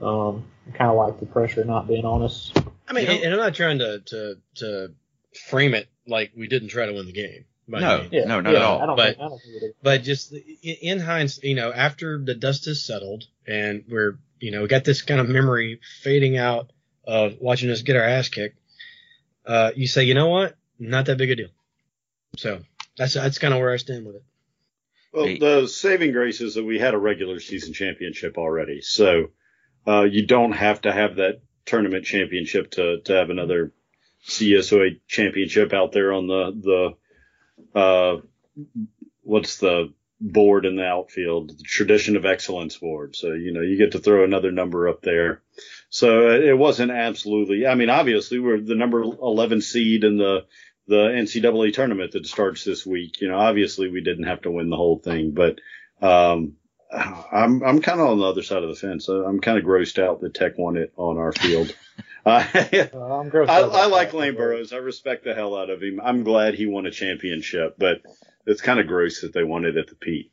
[0.00, 2.52] Um, I kind of like the pressure not being on us.
[2.88, 3.24] I mean, You know?
[3.24, 4.94] and I'm not trying to to to
[5.46, 7.44] frame it like we didn't try to win the game.
[7.68, 8.06] By No.
[8.10, 8.96] Yeah, No, not yeah, at all.
[8.96, 9.74] But- think, I don't think it is.
[9.82, 14.50] but just in in hindsight, you know, after the dust has settled and we're, you
[14.50, 16.70] know, we got this kind of memory fading out
[17.04, 18.58] of watching us get our ass kicked,
[19.46, 21.48] uh, you say, you know what, not that big a deal.
[22.36, 22.60] So
[22.96, 24.22] that's that's kind of where I stand with it.
[25.12, 25.38] Well, Hey.
[25.38, 29.30] the saving grace is that we had a regular season championship already, so
[29.86, 33.72] uh, you don't have to have that tournament championship to to have another
[34.22, 36.90] C-USA championship out there on the the
[37.74, 38.16] uh,
[39.22, 43.14] what's the board in the outfield, the tradition of excellence board.
[43.14, 45.42] So you know you get to throw another number up there.
[45.90, 47.66] So it wasn't absolutely.
[47.66, 50.46] I mean, obviously we're the number 11 seed in the
[50.86, 53.20] the NCAA tournament that starts this week.
[53.20, 55.60] You know, obviously we didn't have to win the whole thing, but
[56.00, 56.54] um,
[56.90, 59.08] I'm I'm kind of on the other side of the fence.
[59.08, 61.74] I'm kind of grossed out that Tech won it on our field.
[62.26, 62.40] I,
[62.92, 64.16] Uh, I'm grossed I, out I like that.
[64.16, 64.72] Lane Burroughs.
[64.72, 66.00] I respect the hell out of him.
[66.02, 68.02] I'm glad he won a championship, but
[68.46, 70.32] it's kind of gross that they won it at the Pete.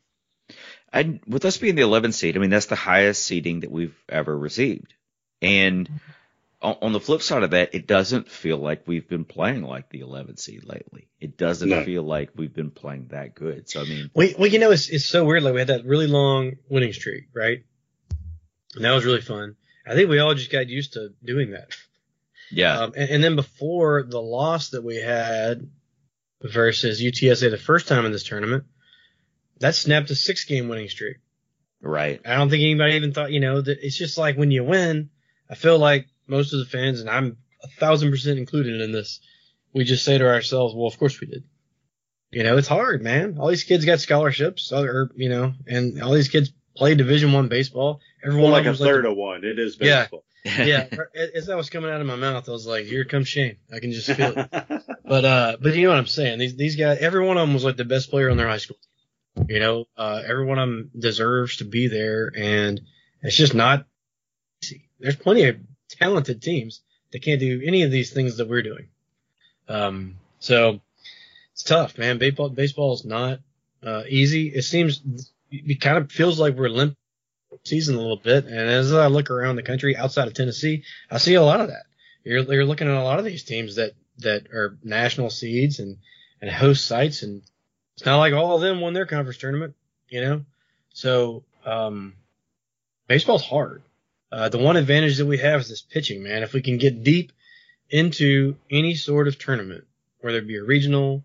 [0.92, 3.96] And with us being the 11th seed, I mean that's the highest seeding that we've
[4.08, 4.94] ever received.
[5.42, 5.88] And
[6.62, 9.90] on, on the flip side of that, it doesn't feel like we've been playing like
[9.90, 11.08] the 11th seed lately.
[11.20, 11.84] It doesn't No.
[11.84, 13.68] feel like we've been playing that good.
[13.68, 15.42] So I mean, We, well, you know, it's, it's so weird.
[15.42, 17.64] Like we had that really long winning streak, right?
[18.74, 19.56] And that was really fun.
[19.86, 21.68] I think we all just got used to doing that.
[22.50, 25.68] yeah, Um, and, and then before the loss that we had
[26.42, 28.64] versus UTSA the first time in this tournament,
[29.60, 31.18] that snapped a six game winning streak.
[31.80, 32.20] right.
[32.24, 35.10] I don't think anybody even thought, you know, that it's just like when you win,
[35.48, 39.20] I feel like most of the fans, and I'm a thousand percent included in this,
[39.72, 41.44] we just say to ourselves, well, of course we did.
[42.32, 43.38] You know, it's hard, man.
[43.38, 47.48] All these kids got scholarships, or, you know, and all these kids play Division One
[47.48, 48.00] baseball.
[48.24, 49.44] Everyone Well, like a was third the- of one.
[49.44, 50.02] It is Yeah.
[50.02, 50.24] baseball.
[50.44, 51.04] yeah, yeah.
[51.34, 53.80] as that was coming out of my mouth, I was like, "Here comes Shane." I
[53.80, 54.48] can just feel it.
[55.08, 56.38] But uh, but you know what I'm saying?
[56.40, 58.56] These these guys, every one of them was like the best player on their high
[58.58, 58.76] school.
[59.36, 59.46] team.
[59.48, 62.80] You know, uh, every one of them deserves to be there, and
[63.22, 63.86] it's just not
[64.62, 64.88] easy.
[64.98, 65.56] There's plenty of
[65.90, 66.80] talented teams
[67.12, 68.88] that can't do any of these things that we're doing.
[69.68, 70.80] Um, so
[71.52, 72.18] it's tough, man.
[72.18, 73.38] Baseball baseball is not
[73.84, 74.48] uh, easy.
[74.48, 75.02] It seems
[75.50, 76.96] it kind of feels like we're limp
[77.64, 78.44] season a little bit.
[78.44, 81.68] And as I look around the country outside of Tennessee, I see a lot of
[81.68, 81.84] that.
[82.24, 85.98] You're, you're looking at a lot of these teams that, that are national seeds and,
[86.40, 87.22] and host sites.
[87.22, 87.42] And
[87.94, 89.74] it's not like all of them won their conference tournament,
[90.08, 90.44] you know?
[90.90, 92.14] So, um,
[93.06, 93.82] baseball's hard.
[94.32, 96.42] Uh, the one advantage that we have is this pitching, man.
[96.42, 97.32] If we can get deep
[97.88, 99.84] into any sort of tournament,
[100.20, 101.24] whether it be a regional,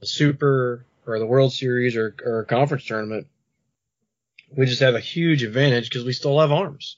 [0.00, 3.28] a super, or the World Series or, or a conference tournament,
[4.56, 6.96] we just have a huge advantage because we still have arms.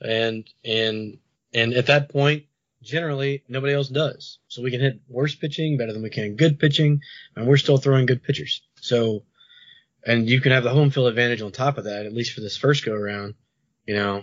[0.00, 1.18] And, and,
[1.52, 2.44] and at that point,
[2.82, 4.38] generally nobody else does.
[4.48, 7.00] So we can hit worse pitching better than we can good pitching
[7.34, 8.62] and we're still throwing good pitchers.
[8.80, 9.24] So,
[10.06, 12.40] and you can have the home field advantage on top of that, at least for
[12.40, 13.34] this first go around,
[13.86, 14.22] you know,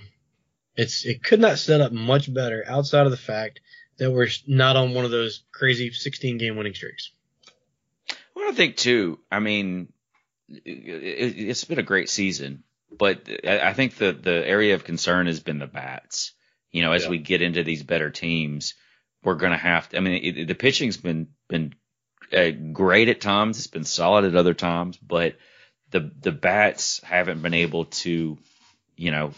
[0.75, 3.59] it's, it could not set up much better outside of the fact
[3.97, 7.11] that we're not on one of those crazy 16 game winning streaks.
[8.35, 9.19] Well, I think too.
[9.31, 9.91] I mean,
[10.65, 12.63] it, it's been a great season,
[12.97, 16.33] but I I think the the area of concern has been the bats.
[16.71, 17.09] You know, as Yeah.
[17.09, 18.75] we get into these better teams,
[19.23, 19.97] we're gonna have to.
[19.97, 21.75] I mean, it, the pitching's been been
[22.33, 23.57] uh, great at times.
[23.57, 25.35] It's been solid at other times, but
[25.91, 28.37] the the bats haven't been able to,
[28.95, 29.33] you know,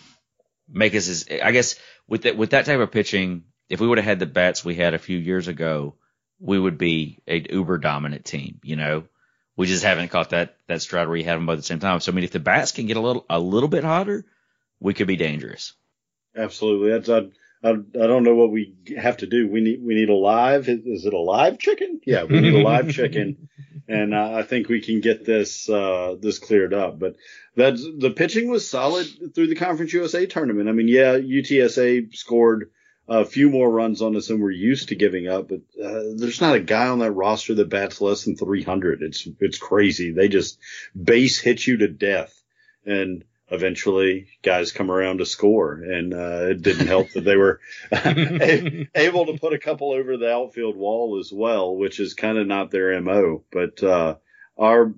[0.69, 1.25] make us as.
[1.43, 1.75] I guess
[2.07, 4.75] with that with that type of pitching, if we would have had the bats we
[4.75, 5.95] had a few years ago,
[6.39, 8.59] we would be a uber dominant team.
[8.63, 9.03] You know,
[9.55, 11.79] we just haven't caught that that stride where you had them both at the same
[11.79, 11.99] time.
[11.99, 14.25] So I mean, if the bats can get a little a little bit hotter,
[14.79, 15.73] we could be dangerous.
[16.35, 16.91] Absolutely.
[16.91, 19.47] That's I, I I don't know what we have to do.
[19.47, 20.67] We need we need a live.
[20.67, 22.01] Is it a live chicken?
[22.05, 23.49] Yeah, we need a live chicken,
[23.87, 26.99] and uh, I think we can get this uh, this cleared up.
[26.99, 27.15] But
[27.55, 30.67] that's the pitching was solid through the Conference USA tournament.
[30.67, 32.71] I mean, yeah, UTSA scored
[33.07, 36.41] a few more runs on us than we're used to giving up, but uh, there's
[36.41, 39.01] not a guy on that roster that bats less than 300.
[39.01, 40.11] It's it's crazy.
[40.11, 40.57] They just
[41.01, 42.41] base hit you to death,
[42.85, 47.59] and eventually guys come around to score and uh, it didn't help that they were
[48.95, 52.47] able to put a couple over the outfield wall as well which is kind of
[52.47, 54.15] not their mo but uh,
[54.57, 54.93] our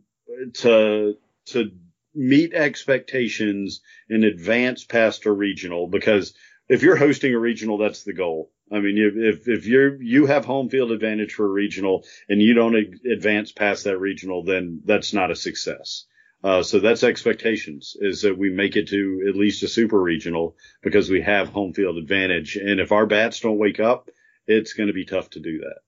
[0.54, 1.16] to
[1.46, 1.72] to
[2.14, 6.34] meet expectations in advance past a regional because
[6.68, 10.46] if you're hosting a regional that's the goal I mean, if if, you you have
[10.46, 12.76] home field advantage for a regional and you don't
[13.06, 16.06] advance past that regional, then that's not a success.
[16.44, 20.56] Uh, so that's expectations is that we make it to at least a super regional
[20.82, 22.56] because we have home field advantage.
[22.56, 24.10] And if our bats don't wake up,
[24.48, 25.80] it's going to be tough to do that.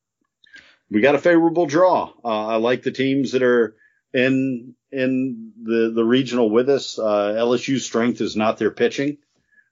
[0.89, 2.11] We got a favorable draw.
[2.23, 3.75] Uh, I like the teams that are
[4.13, 6.97] in, in the, the regional with us.
[6.97, 9.17] Uh, LSU's strength is not their pitching.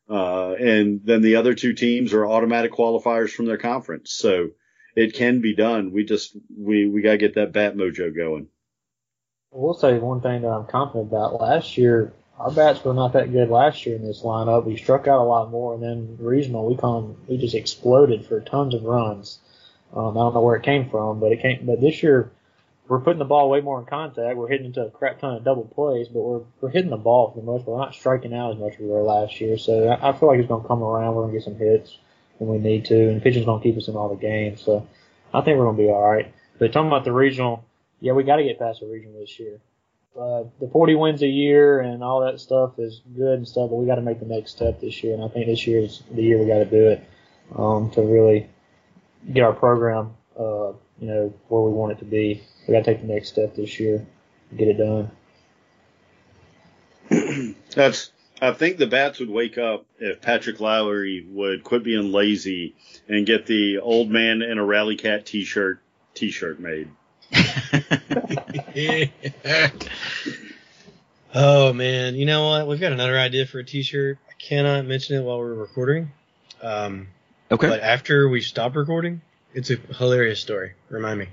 [0.09, 4.13] Uh, and then the other two teams are automatic qualifiers from their conference.
[4.13, 4.49] So
[4.95, 5.91] it can be done.
[5.91, 8.47] We just, we, we got to get that bat mojo going.
[9.51, 11.39] We'll say one thing that I'm confident about.
[11.39, 14.65] Last year, our bats were not that good last year in this lineup.
[14.65, 18.41] We struck out a lot more, and then regional, we come, we just exploded for
[18.41, 19.39] tons of runs.
[19.93, 21.65] Um, I don't know where it came from, but it came.
[21.65, 22.31] But this year,
[22.87, 24.37] we're putting the ball way more in contact.
[24.37, 27.31] We're hitting into a crap ton of double plays, but we're we're hitting the ball
[27.31, 27.65] for the most.
[27.65, 27.77] part.
[27.77, 29.57] We're not striking out as much as we were last year.
[29.57, 31.15] So I, I feel like it's going to come around.
[31.15, 31.97] We're going to get some hits
[32.37, 34.61] when we need to, and pitching's going to keep us in all the games.
[34.61, 34.87] So
[35.33, 36.33] I think we're going to be all right.
[36.59, 37.65] But talking about the regional,
[37.99, 39.59] yeah, we got to get past the regional this year.
[40.19, 43.75] Uh, the 40 wins a year and all that stuff is good and stuff, but
[43.75, 45.13] we got to make the next step this year.
[45.13, 47.03] And I think this year is the year we got to do it
[47.57, 48.47] um, to really
[49.33, 52.41] get our program, uh, you know, where we want it to be.
[52.67, 54.05] We got to take the next step this year,
[54.55, 55.11] get it done.
[57.75, 62.75] that's I think the bats would wake up if Patrick Lowry would quit being lazy
[63.07, 65.79] and get the old man in a rally cat t-shirt
[66.15, 66.89] t-shirt made.
[71.33, 72.67] oh man, you know what?
[72.67, 74.17] We've got another idea for a T-shirt.
[74.29, 76.11] I cannot mention it while we're recording.
[76.61, 77.07] Um,
[77.51, 77.67] Okay.
[77.67, 79.21] but after we stop recording,
[79.55, 80.73] it's a hilarious story.
[80.89, 81.27] Remind me.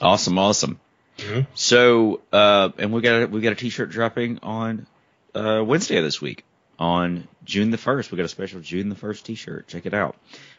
[0.00, 0.80] Awesome, awesome.
[1.18, 1.46] Mhm.
[1.54, 4.86] So, uh, and we got a, we got a T-shirt dropping on
[5.34, 6.44] uh, Wednesday of this week
[6.78, 8.10] on June the first.
[8.10, 9.68] We got a special June the first T-shirt.
[9.68, 10.16] Check it out.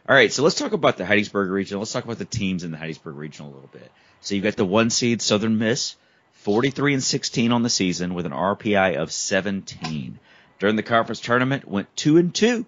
[0.07, 1.79] All right, so let's talk about the Hattiesburg Regional.
[1.81, 3.91] Let's talk about the teams in the Hattiesburg Regional a little bit.
[4.21, 5.95] So you've got the one seed Southern Miss,
[6.33, 10.19] 43 and 16 on the season with an RPI of 17.
[10.59, 12.67] During the conference tournament, went two and two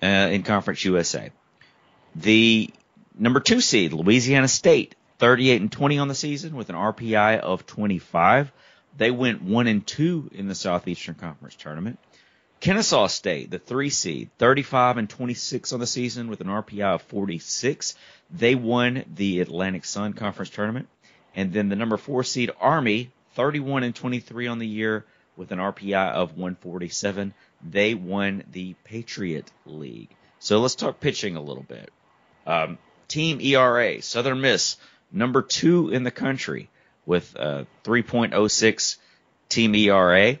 [0.00, 1.30] uh, in Conference USA.
[2.14, 2.70] The
[3.20, 7.66] number two seed, Louisiana State, 38 and 20 on the season with an RPI of
[7.66, 8.50] 25.
[8.96, 11.98] They went one and two in the Southeastern Conference tournament.
[12.60, 17.02] Kennesaw State, the three seed, 35 and 26 on the season with an RPI of
[17.02, 17.94] 46.
[18.30, 20.88] They won the Atlantic Sun Conference tournament.
[21.34, 25.06] And then the number four seed Army, 31 and 23 on the year
[25.36, 27.32] with an RPI of 147.
[27.62, 30.10] They won the Patriot League.
[30.38, 31.90] So let's talk pitching a little bit.
[32.46, 32.78] Um,
[33.10, 34.76] team ERA, Southern Miss,
[35.12, 36.70] number two in the country
[37.04, 38.96] with a 3.06
[39.48, 40.38] team ERA.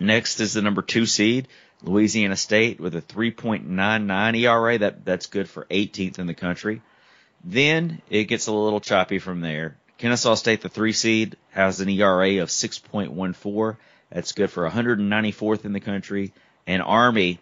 [0.00, 1.48] Next is the number two seed,
[1.82, 4.78] Louisiana State, with a 3.99 ERA.
[4.78, 6.80] That that's good for 18th in the country.
[7.44, 9.76] Then it gets a little choppy from there.
[9.98, 13.76] Kennesaw State, the three seed, has an ERA of 6.14.
[14.10, 16.32] That's good for 194th in the country.
[16.66, 17.40] And Army,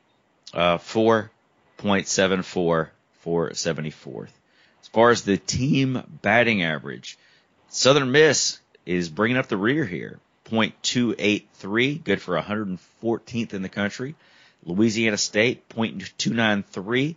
[0.54, 2.88] uh, 4.74
[3.20, 4.30] for 74th.
[4.82, 7.18] As far as the team batting average,
[7.68, 10.18] Southern Miss is bringing up the rear here.
[10.46, 14.16] 0.283, good for 114th in the country.
[14.64, 17.16] Louisiana State, 0.293,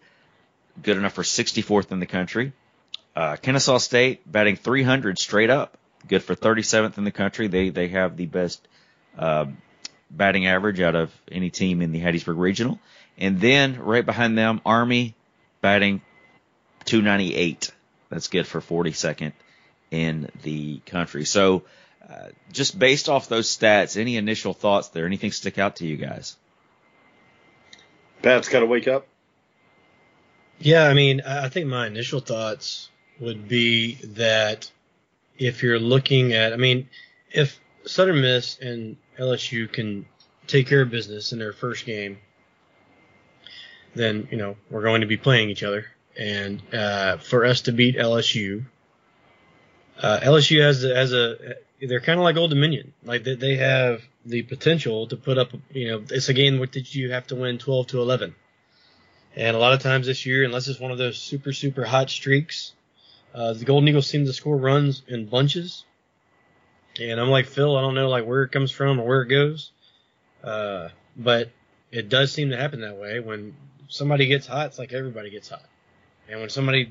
[0.81, 2.53] good enough for 64th in the country.
[3.15, 5.77] Uh, Kennesaw State batting 300 straight up,
[6.07, 7.47] good for 37th in the country.
[7.47, 8.67] They they have the best
[9.17, 9.45] uh,
[10.09, 12.79] batting average out of any team in the Hattiesburg Regional.
[13.17, 15.15] And then right behind them, Army
[15.63, 16.01] batting
[16.85, 17.71] 298.
[18.09, 19.31] That's good for 42nd
[19.89, 21.25] in the country.
[21.25, 21.63] So
[22.07, 25.07] uh, just based off those stats, any initial thoughts there?
[25.07, 26.35] Anything stick out to you guys?
[28.21, 29.07] Pat's got to wake up.
[30.59, 32.89] Yeah, I mean, I I think my initial thoughts
[33.19, 34.69] would be that
[35.37, 36.89] if you're looking at, I mean,
[37.31, 40.05] if Southern Miss and LSU can
[40.45, 42.17] take care of business in their first game,
[43.95, 45.85] then you know we're going to be playing each other,
[46.17, 48.65] and uh, for us to beat LSU,
[50.01, 54.01] uh, LSU has a, a they're kind of like Old Dominion, like they, they have
[54.25, 57.57] the potential to put up, you know, it's a game that you have to win
[57.57, 58.35] 12 to 11.
[59.35, 62.09] And a lot of times this year, unless it's one of those super, super hot
[62.09, 62.73] streaks,
[63.33, 65.85] uh, the Golden Eagles seem to score runs in bunches.
[66.99, 69.27] And I'm like, Phil, I don't know like where it comes from or where it
[69.27, 69.71] goes.
[70.43, 71.49] Uh, but
[71.91, 73.19] it does seem to happen that way.
[73.19, 73.55] When
[73.87, 75.63] somebody gets hot, it's like everybody gets hot.
[76.29, 76.89] And when somebody,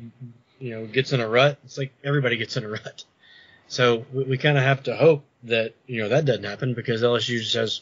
[0.59, 3.05] you know, gets in a rut, it's like everybody gets in a rut.
[3.69, 7.03] So we, we kind of have to hope that, you know, that doesn't happen because
[7.03, 7.81] LSU just has,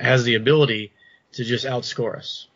[0.00, 0.92] has the ability
[1.32, 2.48] to just outscore us.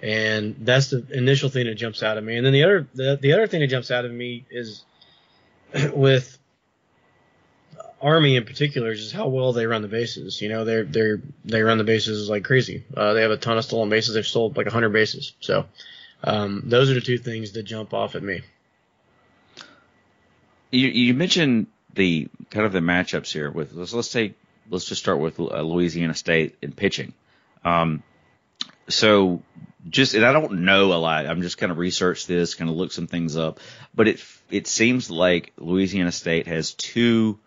[0.00, 2.36] And that's the initial thing that jumps out at me.
[2.36, 4.84] And then the other, the, the other thing that jumps out at me is
[5.92, 6.38] with
[8.00, 10.40] Army in particular is just how well they run the bases.
[10.40, 12.84] You know, they're, they're, they run the bases like crazy.
[12.96, 14.14] Uh, they have a ton of stolen bases.
[14.14, 15.32] They've sold like 100 bases.
[15.40, 15.66] So,
[16.22, 18.42] um, those are the two things that jump off at me.
[20.70, 24.34] You, you mentioned the kind of the matchups here with let's let's take
[24.70, 27.14] let's just start with uh, Louisiana State in pitching.
[27.64, 28.02] Um,
[28.88, 29.42] so
[29.88, 31.26] just and I don't know a lot.
[31.26, 33.60] I'm just kind of researched this, kind of looked some things up,
[33.94, 37.38] but it it seems like Louisiana State has two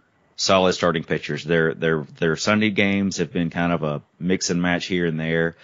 [0.42, 1.44] solid starting pitchers.
[1.44, 5.20] Their their their Sunday games have been kind of a mix and match here and
[5.20, 5.56] there,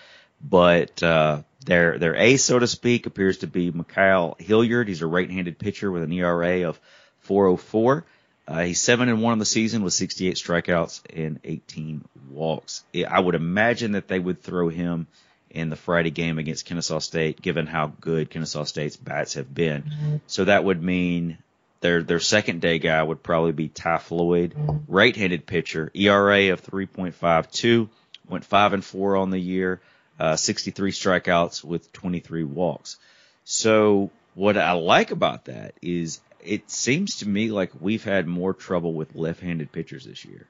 [0.41, 4.87] but uh, their their ace, so to speak, appears to be Ma'Khail Hilliard.
[4.87, 6.79] He's a right-handed pitcher with an ERA of
[7.21, 8.05] 404.
[8.47, 12.85] Uh, he's seven and one on the season with 68 strikeouts and 18 walks.
[13.05, 15.07] I would imagine that they would throw him
[15.49, 20.21] in the Friday game against Kennesaw State, given how good Kennesaw State's bats have been.
[20.27, 21.39] So that would mean
[21.79, 24.55] their their second day guy would probably be Ty Floyd,
[24.87, 27.89] right-handed pitcher, ERA of 3.52,
[28.27, 29.81] went five and four on the year,
[30.19, 32.97] uh, 63 strikeouts with 23 walks.
[33.43, 38.53] So what I like about that is it seems to me like we've had more
[38.53, 40.47] trouble with left-handed pitchers this year.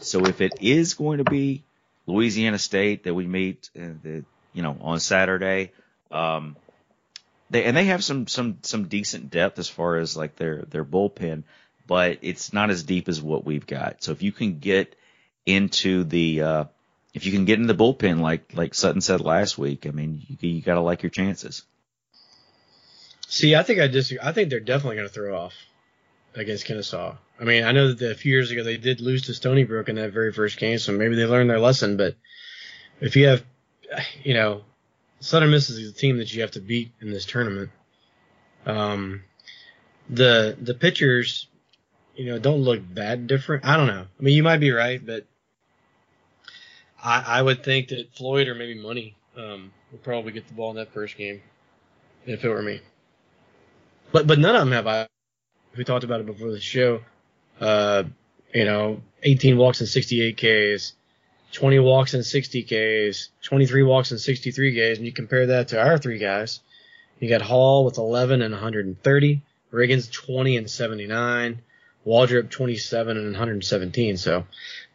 [0.00, 1.62] So if it is going to be
[2.06, 5.72] Louisiana State that we meet, uh, the, you know, on Saturday.
[6.10, 6.56] Um,
[7.50, 10.84] they and they have some some some decent depth as far as like their their
[10.84, 11.44] bullpen,
[11.86, 14.02] but it's not as deep as what we've got.
[14.02, 14.96] So if you can get
[15.46, 16.64] into the uh,
[17.14, 20.22] if you can get in the bullpen like like Sutton said last week, I mean
[20.28, 21.62] you, you got to like your chances.
[23.28, 24.26] See, I think I disagree.
[24.26, 25.54] I think they're definitely going to throw off
[26.34, 27.16] against Kennesaw.
[27.40, 29.88] I mean, I know that a few years ago they did lose to Stony Brook
[29.88, 31.96] in that very first game, so maybe they learned their lesson.
[31.96, 32.16] But
[33.00, 33.44] if you have,
[34.22, 34.62] you know,
[35.20, 37.70] Southern Miss is the team that you have to beat in this tournament.
[38.66, 39.22] Um,
[40.08, 41.46] the the pitchers,
[42.14, 43.64] you know, don't look that different.
[43.64, 44.06] I don't know.
[44.18, 45.26] I mean, you might be right, but
[47.02, 50.70] I, I would think that Floyd or maybe Money um, would probably get the ball
[50.70, 51.42] in that first game
[52.26, 52.80] if it were me.
[54.12, 55.08] But but none of them have I.
[55.76, 57.00] We talked about it before the show.
[57.60, 58.04] Uh,
[58.54, 60.94] you know, 18 walks and 68 Ks,
[61.52, 65.80] 20 walks and 60 Ks, 23 walks and 63 Ks, and you compare that to
[65.80, 66.60] our three guys.
[67.20, 69.42] You got Hall with 11 and 130,
[69.72, 71.62] Riggins 20 and 79,
[72.06, 74.16] Waldrop 27 and 117.
[74.16, 74.44] So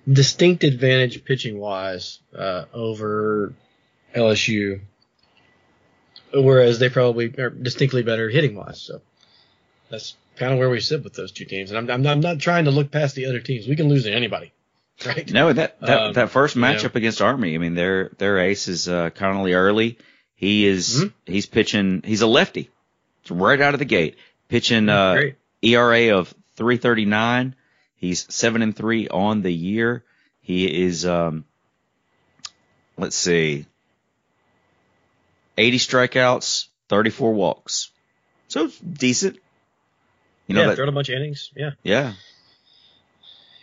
[0.09, 3.53] distinct advantage pitching wise uh, over
[4.15, 4.81] LSU,
[6.33, 8.81] whereas they probably are distinctly better hitting wise.
[8.81, 9.01] So
[9.89, 11.71] that's kind of where we sit with those two teams.
[11.71, 13.67] And I'm, I'm, I'm not trying to look past the other teams.
[13.67, 14.53] We can lose to anybody.
[15.05, 15.29] Right?
[15.31, 16.91] No, that that, Um, that first matchup you know.
[16.95, 19.97] against Army, I mean, their their ace is uh, Connelly Early.
[20.35, 21.13] He is Mhm.
[21.25, 22.01] he's pitching.
[22.05, 22.69] He's a lefty.
[23.21, 24.17] It's right out of the gate,
[24.49, 25.19] pitching uh,
[25.61, 27.55] ERA of 339.
[27.95, 30.03] He's seven and three on the year.
[30.41, 31.45] He is um,
[32.97, 33.65] let's see,
[35.57, 37.91] 80 strikeouts, 34 walks.
[38.49, 39.39] So decent.
[40.47, 41.51] You know yeah, that, thrown a bunch of innings.
[41.55, 41.71] Yeah.
[41.83, 42.13] yeah.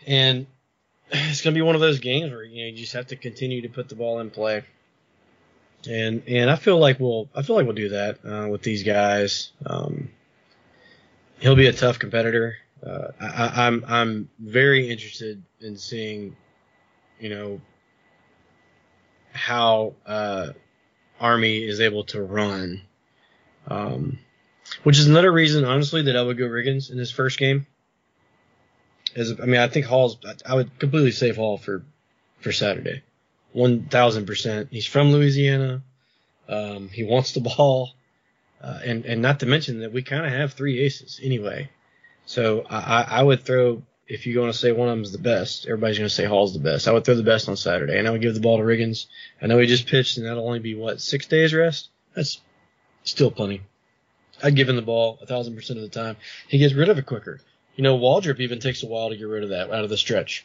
[0.06, 0.46] And
[1.12, 3.16] it's going to be one of those games where you know you just have to
[3.16, 4.62] continue to put the ball in play.
[5.88, 8.82] And and I feel like we'll I feel like we'll do that uh, with these
[8.82, 9.50] guys.
[9.64, 10.10] Um,
[11.40, 12.56] he'll be a tough competitor.
[12.84, 16.36] Uh, I, I'm I'm very interested in seeing,
[17.18, 17.60] you know,
[19.32, 20.50] how uh,
[21.18, 22.82] Army is able to run.
[23.68, 24.18] Um,
[24.82, 27.66] which is another reason, honestly, that I would go Riggins in his first game.
[29.16, 30.18] As I mean, I think Hall's.
[30.46, 31.82] I would completely save Hall for
[32.40, 33.02] for Saturday,
[33.52, 34.68] one thousand percent.
[34.70, 35.82] He's from Louisiana.
[36.48, 37.90] Um, he wants the ball,
[38.62, 41.70] uh, and and not to mention that we kind of have three aces anyway.
[42.26, 45.66] So I, I would throw if you're going to say one of them's the best,
[45.66, 46.88] everybody's going to say Hall's the best.
[46.88, 49.06] I would throw the best on Saturday, and I would give the ball to Riggins.
[49.40, 51.90] I know he just pitched, and that'll only be what six days rest.
[52.14, 52.40] That's
[53.04, 53.62] still plenty.
[54.42, 56.16] I'd give him the ball a thousand percent of the time.
[56.48, 57.40] He gets rid of it quicker.
[57.76, 59.96] You know, Waldrop even takes a while to get rid of that out of the
[59.96, 60.44] stretch.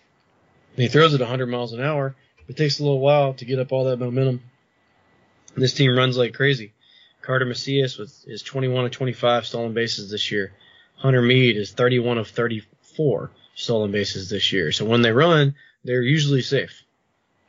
[0.75, 2.15] And he throws it 100 miles an hour.
[2.47, 4.41] It takes a little while to get up all that momentum.
[5.55, 6.73] And this team runs like crazy.
[7.21, 10.53] Carter Macias with is 21 of 25 stolen bases this year.
[10.97, 14.71] Hunter Mead is 31 of 34 stolen bases this year.
[14.71, 16.83] So when they run, they're usually safe.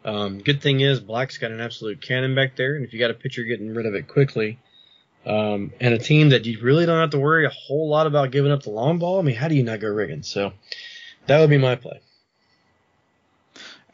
[0.04, 3.10] Um, good thing is Black's got an absolute cannon back there, and if you got
[3.10, 4.58] a pitcher getting rid of it quickly,
[5.26, 8.30] um, and a team that you really don't have to worry a whole lot about
[8.30, 9.18] giving up the long ball.
[9.18, 10.26] I mean, how do you not go Riggins?
[10.26, 10.52] So
[11.26, 12.00] that would be my play.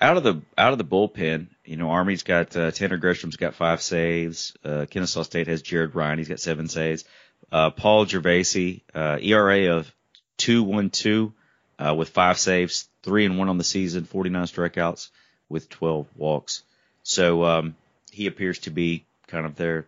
[0.00, 3.54] out of the out of the bullpen, you know, Army's got uh, Tanner Gresham's got
[3.54, 4.54] five saves.
[4.64, 7.04] Uh, Kennesaw State has Jared Ryan, he's got seven saves.
[7.50, 9.92] Uh, Paul Gervase, uh, ERA of
[10.36, 11.32] two one two,
[11.78, 15.10] uh, with five saves, three and one on the season, 49 strikeouts
[15.48, 16.62] with 12 walks.
[17.02, 17.76] So um,
[18.10, 19.86] he appears to be kind of their,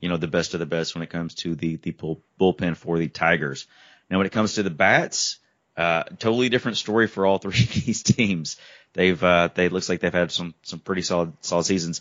[0.00, 2.76] you know, the best of the best when it comes to the the bull, bullpen
[2.76, 3.66] for the Tigers.
[4.10, 5.38] Now, when it comes to the bats,
[5.76, 8.56] uh, totally different story for all three of these teams.
[8.92, 12.00] They've uh, they looks like they've had some some pretty solid solid seasons,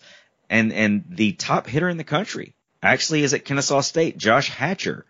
[0.50, 5.06] and and the top hitter in the country actually is at Kennesaw State, Josh Hatcher,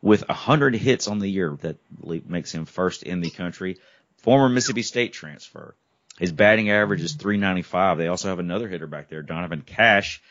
[0.00, 1.56] with 100 hits on the year.
[1.60, 1.76] That
[2.28, 3.78] makes him first in the country.
[4.18, 5.74] Former Mississippi State transfer.
[6.18, 7.98] His batting average is 395.
[7.98, 10.22] They also have another hitter back there, Donovan Cash,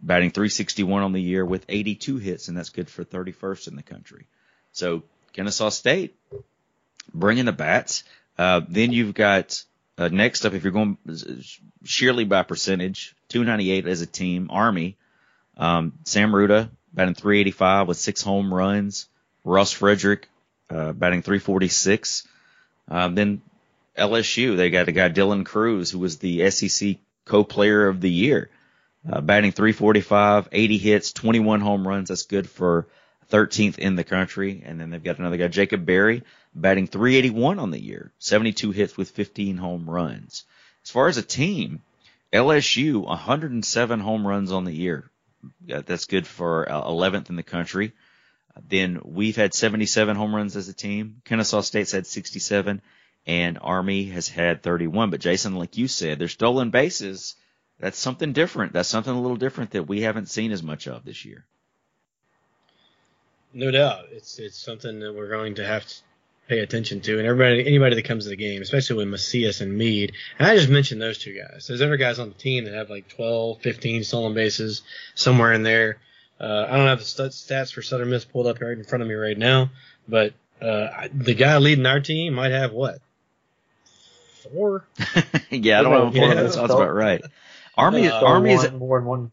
[0.00, 3.82] batting 361 on the year with 82 hits, and that's good for 31st in the
[3.82, 4.26] country.
[4.72, 6.16] So Kennesaw State
[7.12, 8.04] bringing the bats.
[8.36, 9.62] Uh, then you've got
[9.96, 10.98] uh, next up, if you're going
[11.84, 14.96] sheerly by percentage, 298 as a team, Army.
[15.56, 19.06] Um, Sam Ruda batting 385 with six home runs.
[19.44, 20.28] Russ Frederick
[20.70, 22.26] uh, batting 346.
[22.88, 23.42] Um, then
[23.96, 28.50] LSU, they got a guy Dylan Crews, who was the SEC co-player of the year,
[29.10, 32.08] uh, batting 345, 80 hits, 21 home runs.
[32.08, 32.86] That's good for
[33.30, 34.62] 13th in the country.
[34.64, 36.22] And then they've got another guy, Jacob Berry,
[36.54, 40.44] batting 381 on the year, 72 hits with 15 home runs.
[40.84, 41.82] As far as a team,
[42.32, 45.10] LSU 107 home runs on the year.
[45.72, 47.92] Uh, That's good for uh, 11th in the country.
[48.68, 51.22] Then we've had 77 home runs as a team.
[51.24, 52.80] Kennesaw State's had 67
[53.26, 55.10] and Army has had 31.
[55.10, 57.34] But Jason, like you said, they're stolen bases.
[57.80, 58.72] That's something different.
[58.72, 61.44] That's something a little different that we haven't seen as much of this year.
[63.52, 65.94] No doubt, it's it's something that we're going to have to
[66.48, 69.76] pay attention to, and everybody, anybody that comes to the game, especially with Macias and
[69.78, 70.12] Mead.
[70.38, 71.66] And I just mentioned those two guys.
[71.68, 74.82] There's other guys on the team that have like 12, 15 stolen bases
[75.14, 75.98] somewhere in there.
[76.40, 79.02] Uh, I don't have the st- stats for Southern Miss pulled up right in front
[79.02, 79.70] of me right now,
[80.08, 82.98] but uh, the guy leading our team might have what
[84.52, 84.84] four.
[85.50, 86.08] yeah, I don't know.
[86.08, 86.34] if Yeah.
[86.42, 87.22] that sounds about right.
[87.76, 89.32] Army, Uh, Stole Army is one, more than one.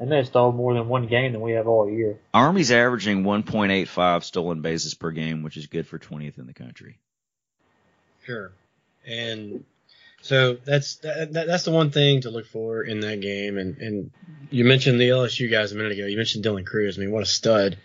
[0.00, 2.18] And they stole more than one game than we have all year.
[2.32, 6.98] Army's averaging 1.85 stolen bases per game, which is good for 20th in the country.
[8.24, 8.52] Sure.
[9.06, 9.64] And
[10.20, 13.58] so that's that, that, that's the one thing to look for in that game.
[13.58, 14.10] And and
[14.50, 16.06] you mentioned the LSU guys a minute ago.
[16.06, 16.98] You mentioned Dylan Crews.
[16.98, 17.78] I mean, what a stud.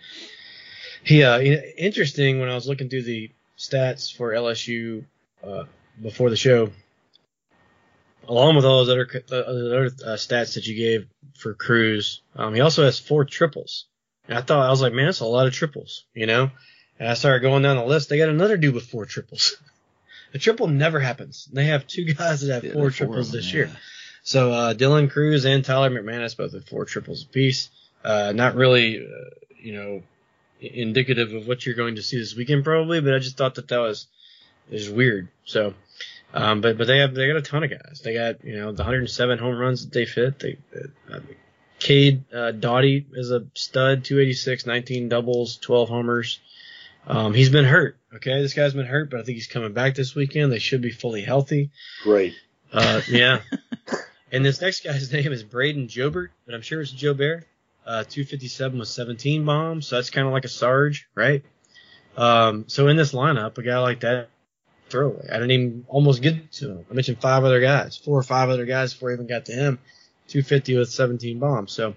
[1.04, 5.04] He uh, interesting when I was looking through the stats for LSU
[5.46, 5.64] uh,
[6.00, 6.70] before the show,
[8.30, 12.22] along with all those other uh, other uh, stats that you gave for Crews.
[12.36, 13.86] Um, he also has four triples.
[14.28, 16.50] And I thought I was like, man, that's a lot of triples, you know.
[17.00, 18.08] And I started going down the list.
[18.08, 19.56] They got another dude with four triples.
[20.34, 21.48] A triple never happens.
[21.52, 23.56] They have two guys that have Yeah, four triples of them, this yeah.
[23.56, 23.70] year.
[24.22, 27.68] So uh, Dylan Crews and Tyler McManus both with four triples apiece.
[28.04, 30.02] Uh, not really, uh, you know,
[30.60, 33.66] indicative of what you're going to see this weekend probably, but I just thought that
[33.68, 34.06] that was
[34.70, 35.26] is weird.
[35.44, 35.74] So,
[36.32, 38.00] um, but but they have they got a ton of guys.
[38.02, 40.38] They got you know the 107 home runs that they fit.
[40.38, 40.58] They
[41.12, 41.20] uh,
[41.78, 46.40] Cade uh, Doughty is a stud, 286, 19 doubles, 12 homers.
[47.06, 47.96] Um, he's been hurt.
[48.14, 50.52] Okay, this guy's been hurt, but I think he's coming back this weekend.
[50.52, 51.70] They should be fully healthy.
[52.02, 52.34] Great.
[52.72, 53.40] Uh, yeah.
[54.32, 57.46] and this next guy's name is Brayden Jobert, but I'm sure it's Joe Bear.
[57.86, 61.42] Uh, 257 with 17 bombs, so that's kind of like a Sarge, right?
[62.16, 64.28] Um, so in this lineup, a guy like that,
[64.90, 65.28] throwaway.
[65.30, 66.86] I didn't even almost get to him.
[66.90, 69.52] I mentioned five other guys, four or five other guys before I even got to
[69.52, 69.78] him.
[70.28, 71.72] 250 with 17 bombs.
[71.72, 71.94] So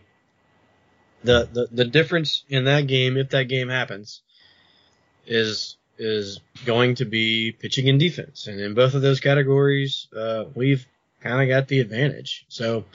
[1.23, 4.21] the, the, the difference in that game, if that game happens,
[5.25, 8.47] is is going to be pitching and defense.
[8.47, 10.85] And in both of those categories, uh, we've
[11.21, 12.45] kind of got the advantage.
[12.49, 12.85] So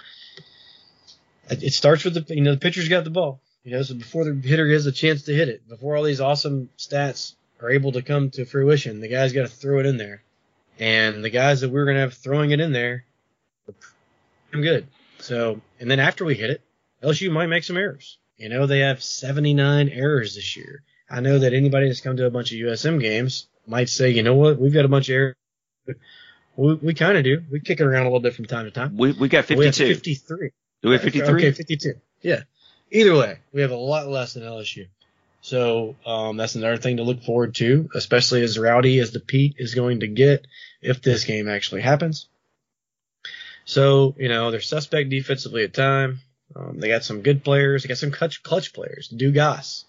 [1.49, 3.95] it, it starts with the, you know, the pitcher's got the ball, you know, so
[3.95, 7.71] before the hitter has a chance to hit it, before all these awesome stats are
[7.71, 10.23] able to come to fruition, the guy's got to throw it in there.
[10.79, 13.05] And the guys that we're going to have throwing it in there,
[14.53, 14.87] I'm good.
[15.19, 16.63] So, and then after we hit it,
[17.03, 18.19] LSU might make some errors.
[18.37, 20.83] You know, they have 79 errors this year.
[21.11, 24.23] I know that anybody that's come to a bunch of USM games might say, you
[24.23, 25.35] know what, we've got a bunch of errors.
[26.57, 27.43] We, we kind of do.
[27.51, 28.97] We kick it around a little bit from time to time.
[28.97, 29.59] We we got 52.
[29.59, 30.51] We have 53.
[30.83, 31.35] Do we have 53?
[31.35, 31.95] Okay, 52.
[32.21, 32.43] Yeah.
[32.91, 34.89] Either way, we have a lot less than LSU.
[35.49, 39.55] So um, that's another thing to look forward to, especially as rowdy as the Pete
[39.57, 40.47] is going to get
[40.83, 42.29] if this game actually happens.
[43.65, 46.21] So, you know, they're suspect defensively at time.
[46.55, 47.83] Um, they got some good players.
[47.83, 49.09] They got some clutch, clutch players.
[49.09, 49.85] Dugas.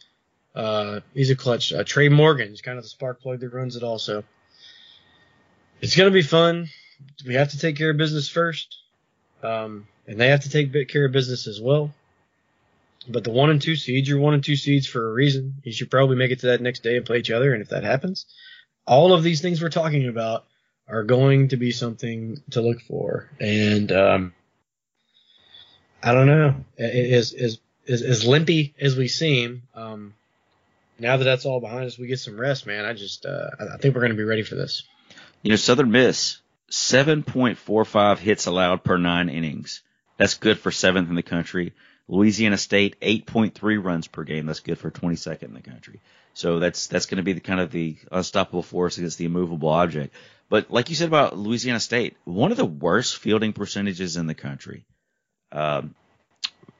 [0.56, 1.74] Uh, he's a clutch.
[1.74, 4.24] Uh, Trey Morgan is kind of the spark plug that runs it also.
[5.82, 6.70] It's going to be fun.
[7.28, 8.78] We have to take care of business first.
[9.44, 11.94] Um, and they have to take care of business as well.
[13.08, 15.56] But the one and two seeds, you're one and two seeds for a reason.
[15.64, 17.54] You should probably make it to that next day and play each other.
[17.54, 18.26] And if that happens,
[18.86, 20.46] all of these things we're talking about
[20.88, 23.30] are going to be something to look for.
[23.40, 24.34] And um,
[26.04, 30.14] I don't know, as as as, as limpy as we seem, um,
[31.00, 32.86] now that that's all behind us, we get some rest, man.
[32.86, 34.84] I just uh, I think we're going to be ready for this.
[35.42, 36.40] You know, Southern Miss,
[36.70, 39.82] 7.45 hits allowed per nine innings.
[40.18, 41.74] That's good for seventh in the country.
[42.10, 44.48] Louisiana State, 8.3 runs per game.
[44.48, 46.02] That's good for 22nd in the country.
[46.34, 49.70] So that's, that's going to be the kind of the unstoppable force against the immovable
[49.70, 50.16] object.
[50.50, 54.34] But like you said about Louisiana State, one of the worst fielding percentages in the
[54.34, 54.86] country,
[55.52, 55.94] um,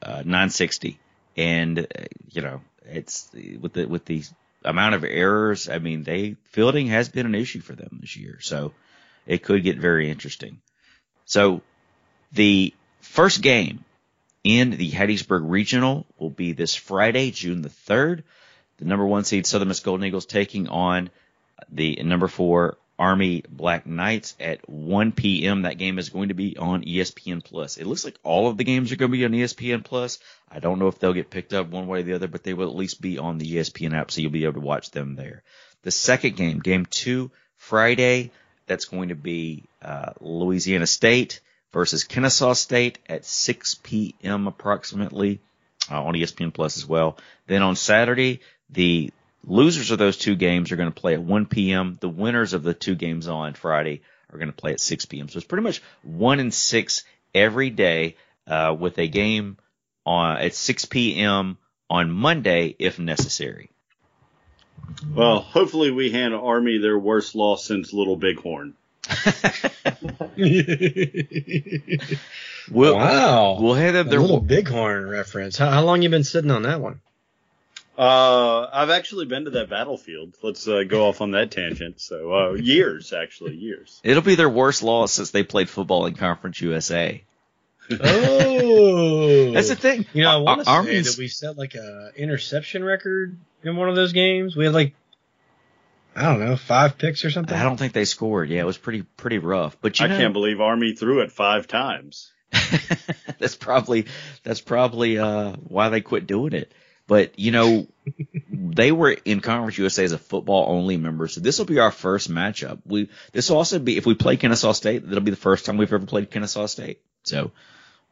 [0.02, 0.98] uh, 960.
[1.36, 1.84] And, uh,
[2.28, 4.24] you know, it's with the, with the
[4.64, 5.68] amount of errors.
[5.68, 8.38] I mean, they fielding has been an issue for them this year.
[8.40, 8.72] So
[9.26, 10.60] it could get very interesting.
[11.24, 11.62] So
[12.32, 13.84] the first game
[14.44, 18.22] in the Hattiesburg Regional will be this Friday, June the 3rd.
[18.78, 21.10] The number one seed Southern Miss Golden Eagles taking on
[21.70, 25.62] the number four Army Black Knights at 1 p.m.
[25.62, 27.78] That game is going to be on ESPN Plus.
[27.78, 30.18] It looks like all of the games are going to be on ESPN Plus.
[30.50, 32.54] I don't know if they'll get picked up one way or the other, but they
[32.54, 35.16] will at least be on the ESPN app, so you'll be able to watch them
[35.16, 35.42] there.
[35.82, 38.32] The second game, game two, Friday,
[38.66, 41.40] that's going to be uh, Louisiana State
[41.72, 44.46] versus Kennesaw State at 6 p.m.
[44.46, 45.40] approximately
[45.90, 47.16] uh, on ESPN Plus as well.
[47.46, 49.12] Then on Saturday, the
[49.44, 51.96] losers of those two games are going to play at 1 p.m.
[52.00, 54.02] The winners of the two games on Friday
[54.32, 55.28] are going to play at 6 p.m.
[55.28, 57.04] So it's pretty much one and six
[57.34, 58.16] every day
[58.46, 59.56] uh, with a game
[60.06, 61.58] on at 6 p.m.
[61.88, 63.70] on Monday if necessary.
[65.14, 68.74] Well, hopefully we hand Army their worst loss since Little Bighorn.
[72.70, 73.58] We'll, wow.
[73.60, 75.58] We'll have them A their little bighorn reference.
[75.58, 77.00] How, how long you been sitting on that one?
[77.98, 80.34] Uh, I've actually been to that battlefield.
[80.42, 82.00] Let's uh, go off on that tangent.
[82.00, 84.00] So uh, years, actually, years.
[84.04, 87.22] It'll be their worst loss since they played football in Conference USA.
[87.90, 90.06] Oh, That's the thing.
[90.12, 93.88] You know, I want to say that we set like a interception record in one
[93.88, 94.56] of those games.
[94.56, 94.94] We had like,
[96.16, 97.56] I don't know, five picks or something.
[97.56, 98.50] I don't think they scored.
[98.50, 99.76] Yeah, it was pretty pretty rough.
[99.80, 102.32] But you I know, can't believe Army threw it five times.
[103.38, 104.06] that's probably
[104.42, 106.72] that's probably uh, why they quit doing it.
[107.06, 107.86] But you know,
[108.52, 111.90] they were in Conference USA as a football only member, so this will be our
[111.90, 112.80] first matchup.
[112.84, 115.76] We this will also be if we play Kennesaw State, that'll be the first time
[115.76, 117.00] we've ever played Kennesaw State.
[117.22, 117.52] So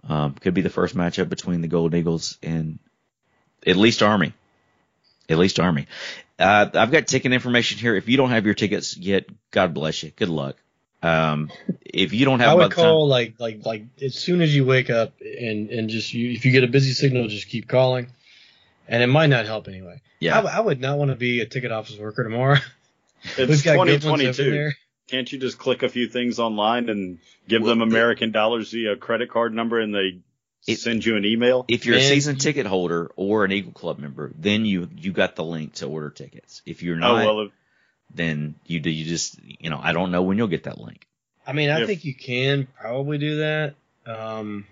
[0.09, 2.79] um, could be the first matchup between the Golden Eagles and
[3.67, 4.35] at least Army.
[5.29, 5.87] At least Army.
[6.39, 7.95] Uh, I've got ticket information here.
[7.97, 10.11] If you don't have your tickets yet, God bless you.
[10.11, 10.57] Good luck.
[11.03, 11.51] Um,
[11.85, 14.41] if you don't have I by would the time- call like like like as soon
[14.41, 17.49] as you wake up and and just you if you get a busy signal, just
[17.49, 18.09] keep calling,
[18.89, 20.01] and it might not help anyway.
[20.21, 20.41] Yeah.
[20.41, 22.59] I would not want to be a ticket office worker tomorrow.
[23.37, 24.71] It's We've got good ones over 2022.
[25.09, 27.19] Can't you just click a few things online and
[27.49, 30.21] give them American dollars via credit card number and they
[30.69, 31.65] It- send you an email?
[31.69, 35.13] if you're a season you- ticket holder or an Eagle Club member, then you you
[35.13, 36.63] got the link to order tickets.
[36.67, 37.53] If you're oh not, well, if,
[38.15, 41.07] then you do you just you know I don't know when you'll get that link.
[41.47, 43.75] I mean, I If- think you can probably do that,
[44.07, 44.67] um,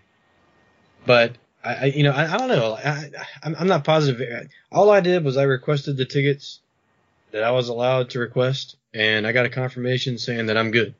[1.07, 2.73] but I, I you know I, I don't know.
[2.73, 3.11] I, I
[3.43, 4.49] I'm, I'm not positive.
[4.71, 6.61] All I did was I requested the tickets
[7.33, 10.95] that I was allowed to request, and I got a confirmation saying that I'm good.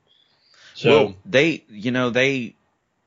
[0.75, 2.55] So well, they you know they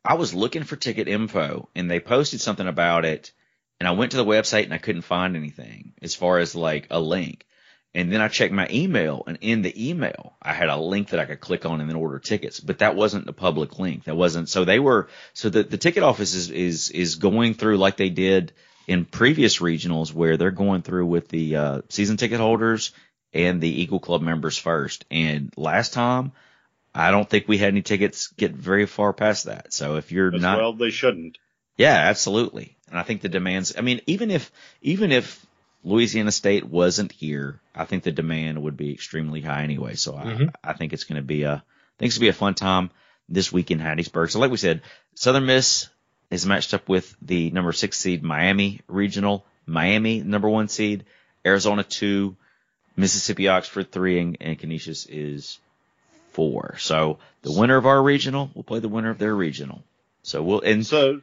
[0.10, 3.32] I was looking for ticket info and they posted something about it,
[3.80, 6.88] and I went to the website and I couldn't find anything as far as like
[6.89, 7.45] a link.
[7.93, 11.20] And then I checked my email, and in the email, I had a link that
[11.20, 12.60] I could click on and then order tickets.
[12.60, 14.05] But that wasn't a public link.
[14.05, 14.49] That wasn't.
[14.49, 15.10] So they were.
[15.34, 18.53] So the the ticket office is is is going through like they did
[18.88, 22.93] in previous regionals, where they're going through with the uh, season ticket holders
[23.32, 25.05] and the Eagle Club members first.
[25.12, 26.32] And last time,
[26.94, 29.74] I don't think we had any tickets get very far past that.
[29.74, 31.38] So if you're as not, well, they shouldn't.
[31.78, 32.78] yeah, absolutely.
[32.90, 33.76] And I think the demands.
[33.78, 35.46] I mean, even if even if
[35.84, 39.96] Louisiana State wasn't here, I think the demand would be extremely high anyway.
[39.96, 40.54] So Mhm.
[40.64, 41.62] I, I think it's going to be a I
[42.00, 42.90] think it's going to be a fun time
[43.30, 44.32] this week in Hattiesburg.
[44.32, 44.82] So like we said,
[45.16, 45.88] Southern Miss
[46.32, 51.06] is matched up with the number six seed Miami Regional, Miami number one seed,
[51.46, 52.36] Arizona two,
[52.98, 55.60] Mississippi Oxford three, and, and Canisius is
[56.32, 56.76] four.
[56.80, 59.84] So the winner of our regional will play the winner of their regional.
[60.24, 61.22] So we'll and So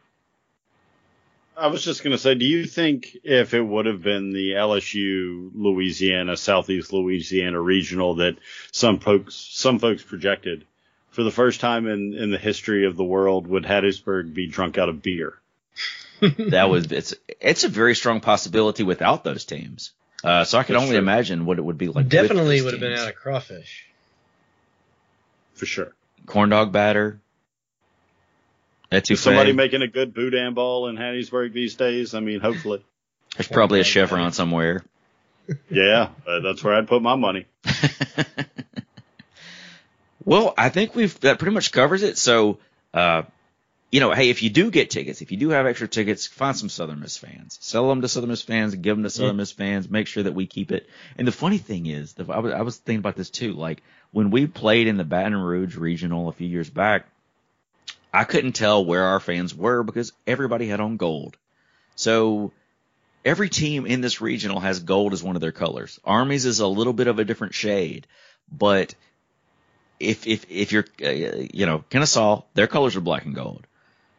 [1.57, 4.53] I was just going to say, do you think if it would have been the
[4.53, 8.37] LSU Louisiana Southeast Louisiana regional that
[8.73, 10.67] some folks some folks projected
[11.11, 14.77] for the first time in in the history of the world would Hattiesburg be drunk
[14.79, 15.35] out of beer?
[16.21, 19.93] that was it's it's a very strong possibility without those teams.
[20.25, 21.03] Uh, so I can That's only true.
[21.03, 21.97] imagine what it would be like.
[21.97, 23.03] with definitely those would have been teams.
[23.03, 23.87] out of crawfish.
[25.57, 25.93] For sure.
[26.27, 27.21] corn dog batter.
[28.93, 29.17] Etouffee.
[29.19, 32.15] Somebody making a good boudin ball in Hattiesburg these days?
[32.15, 32.85] I mean, hopefully.
[33.37, 34.85] There's probably a chevron somewhere.
[35.71, 37.47] Yeah, uh, that's where I'd put my money.
[40.25, 42.19] well, I think we've that pretty much covers it.
[42.19, 42.59] So,
[42.93, 43.23] uh,
[43.91, 46.57] you know, hey, if you do get tickets, if you do have extra tickets, find
[46.57, 49.53] some Southern Miss fans, sell them to Southern Miss fans, give them to Southern Miss
[49.53, 49.89] fans.
[49.89, 50.89] Make sure that we keep it.
[51.17, 53.53] And the funny thing is, the, I was I was thinking about this too.
[53.53, 57.07] Like when we played in the Baton Rouge Regional a few years back,
[58.13, 61.37] I couldn't tell where our fans were because everybody had on gold.
[61.95, 62.53] So
[63.25, 66.01] every team in this regional has gold as one of their colors.
[66.05, 68.07] Armies is a little bit of a different shade,
[68.51, 68.95] but
[70.01, 71.09] if if if you're uh,
[71.53, 73.67] you know Kennesaw, their colors are black and gold.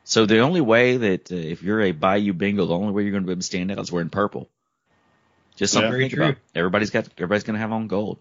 [0.08, 3.12] So the only way that uh, if you're a Bayou Bengal, the only way you're
[3.12, 4.49] going to be able to stand out is wearing purple.
[5.58, 5.97] Just something Yeah.
[5.97, 6.24] to think true.
[6.24, 6.38] about.
[6.55, 8.20] Everybody's got everybody's going to have on gold.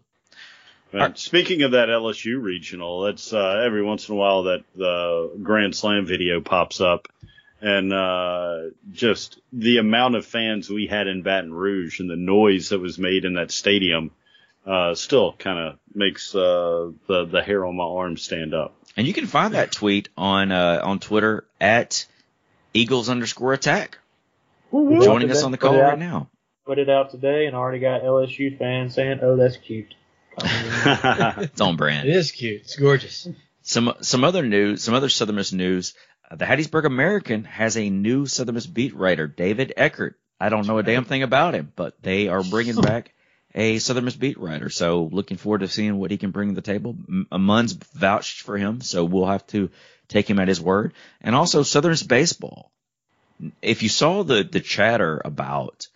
[0.91, 1.19] And Alright.
[1.19, 5.77] Speaking of that LSU regional, that's uh, every once in a while that the Grand
[5.77, 7.07] Slam video pops up,
[7.61, 12.71] and uh, just the amount of fans we had in Baton Rouge and the noise
[12.71, 14.11] that was made in that stadium
[14.67, 18.76] uh, still kind of makes uh, the the hair on my arm stand up.
[18.97, 22.07] And you can find that tweet on uh, on Twitter at
[22.73, 23.99] Eagles underscore attack.
[24.71, 25.05] Woo-woo.
[25.05, 26.29] Joining us on the call right now.
[26.65, 29.95] Put it out today, and already got LSU fans saying, "Oh, that's cute."
[30.43, 32.09] It's on brand.
[32.09, 32.63] It is cute.
[32.63, 33.29] It's gorgeous.
[33.63, 35.95] Some some other news, some other Southern Miss news.
[36.31, 40.19] Uh, the Hattiesburg American has a new Southern Miss beat writer, David Eckert.
[40.39, 43.13] I don't know a damn thing about him, but they are bringing back
[43.57, 44.69] a Southern Miss beat writer.
[44.71, 46.95] So looking forward to seeing what he can bring to the table.
[47.33, 49.71] Munn's vouched for him, so we'll have to
[50.09, 50.93] take him at his word.
[51.23, 52.71] And also Southern Miss baseball.
[53.63, 55.89] If you saw the the chatter about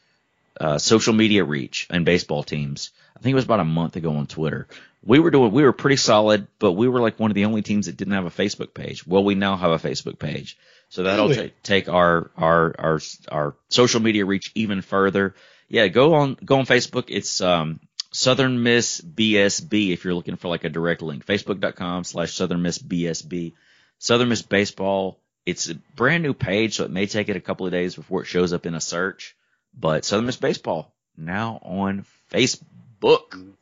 [0.60, 4.12] uh, social media reach and baseball teams, I think it was about a month ago
[4.16, 4.66] on Twitter.
[5.02, 7.62] We were doing, we were pretty solid, but we were like one of the only
[7.62, 9.06] teams that didn't have a Facebook page.
[9.06, 10.58] Well, we now have a Facebook page,
[10.90, 11.48] so that'll Really?
[11.48, 13.00] ta- take our our our
[13.30, 15.34] our social media reach even further.
[15.70, 17.04] Yeah, go on go on Facebook.
[17.08, 17.78] It's um,
[18.12, 21.24] Southern Miss BSB if you're looking for like a direct link.
[21.24, 23.54] Facebook.com slash Southern Miss BSB.
[23.98, 25.20] Southern Miss Baseball.
[25.46, 28.22] It's a brand new page, so it may take it a couple of days before
[28.22, 29.36] it shows up in a search.
[29.72, 33.54] But Southern Miss Baseball now on Facebook.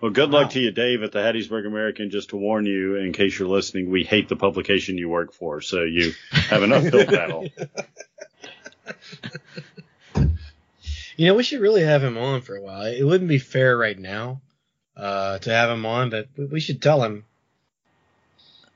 [0.00, 2.10] Well, good luck to you, Dave, at the Hattiesburg American.
[2.10, 5.60] Just to warn you, in case you're listening, we hate the publication you work for,
[5.60, 7.46] so you have an uphill battle.
[11.16, 12.82] You know, we should really have him on for a while.
[12.82, 14.42] It wouldn't be fair right now
[14.96, 17.24] uh, to have him on, but we- should tell him.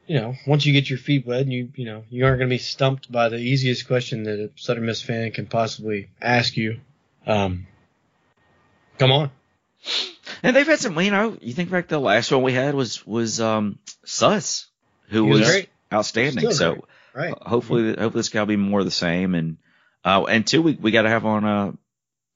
[0.07, 2.49] You know, once you get your feet wet, and you you know you aren't going
[2.49, 6.57] to be stumped by the easiest question that a Southern Miss fan can possibly ask
[6.57, 6.81] you.
[7.29, 7.69] Um,
[8.99, 9.31] come on.
[10.43, 12.75] And they've had some, you know, you think back to the last one we had
[12.75, 14.67] was was um Suss,
[15.11, 16.51] who was was, outstanding.
[16.51, 16.85] So.
[17.13, 17.35] Right.
[17.43, 19.35] hopefully, hopefully this guy will be more of the same.
[19.35, 19.59] And
[20.05, 21.73] uh, and two, we we got to have on uh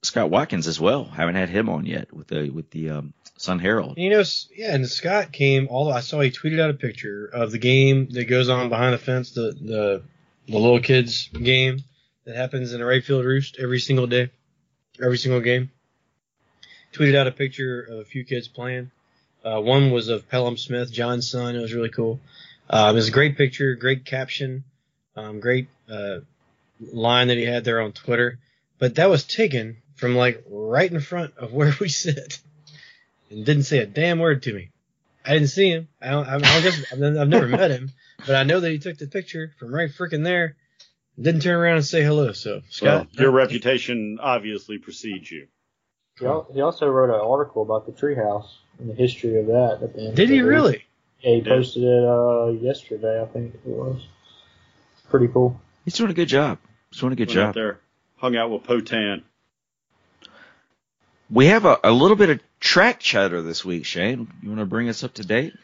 [0.04, 1.04] Scott Watkins as well.
[1.04, 3.98] Haven't had him on yet with the with the um Sun Herald.
[3.98, 4.22] You know,
[4.54, 5.66] yeah, and Scott came.
[5.68, 8.94] All I saw he tweeted out a picture of the game that goes on behind
[8.94, 10.02] the fence, the the
[10.46, 11.82] the little kids game
[12.24, 14.30] that happens in the right field roost every single day,
[15.02, 15.70] every single game.
[16.92, 18.90] Tweeted out a picture of a few kids playing.
[19.44, 21.56] Uh, one was of Pelham Smith, John's son.
[21.56, 22.20] It was really cool.
[22.70, 24.64] Uh, it was a great picture, great caption,
[25.16, 26.20] um, great uh,
[26.80, 28.38] line that he had there on Twitter.
[28.78, 32.40] But that was taken from like right in front of where we sit
[33.30, 34.70] and didn't say a damn word to me.
[35.24, 35.88] I didn't see him.
[36.02, 37.90] I don't, I don't guess I've I've never met him,
[38.26, 40.56] but I know that he took the picture from right freaking there.
[41.20, 42.32] Didn't turn around and say hello.
[42.32, 45.46] So Well, Scott, your reputation obviously precedes you.
[46.18, 49.78] He also wrote an article about the treehouse and the history of that.
[49.82, 50.48] At the end did of he week.
[50.48, 50.84] really?
[51.20, 51.48] Yeah, he Yeah.
[51.54, 54.04] posted it uh, yesterday, I think it was.
[55.08, 55.60] Pretty cool.
[55.84, 56.58] He's doing a good job.
[56.90, 57.54] He's doing a good Went out job.
[57.54, 57.80] there,
[58.16, 59.22] hung out with Potan.
[61.30, 64.30] We have a, a little bit of track chatter this week, Shane.
[64.42, 65.54] You want to bring us up to date?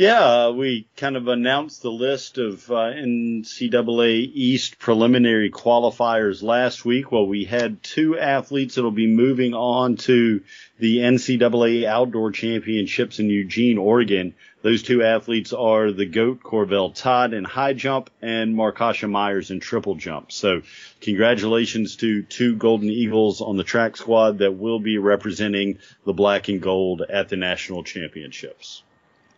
[0.00, 6.84] Yeah, uh, we kind of announced the list of uh, NCAA East preliminary qualifiers last
[6.84, 7.10] week.
[7.10, 10.44] Well, we had two athletes that'll be moving on to
[10.78, 14.34] the NCAA Outdoor Championships in Eugene, Oregon.
[14.62, 19.58] Those two athletes are the GOAT Corvell Todd in high jump and Markasha Myers in
[19.58, 20.30] triple jump.
[20.30, 20.62] So
[21.00, 26.46] congratulations to two Golden Eagles on the track squad that will be representing the black
[26.46, 28.84] and gold at the national championships.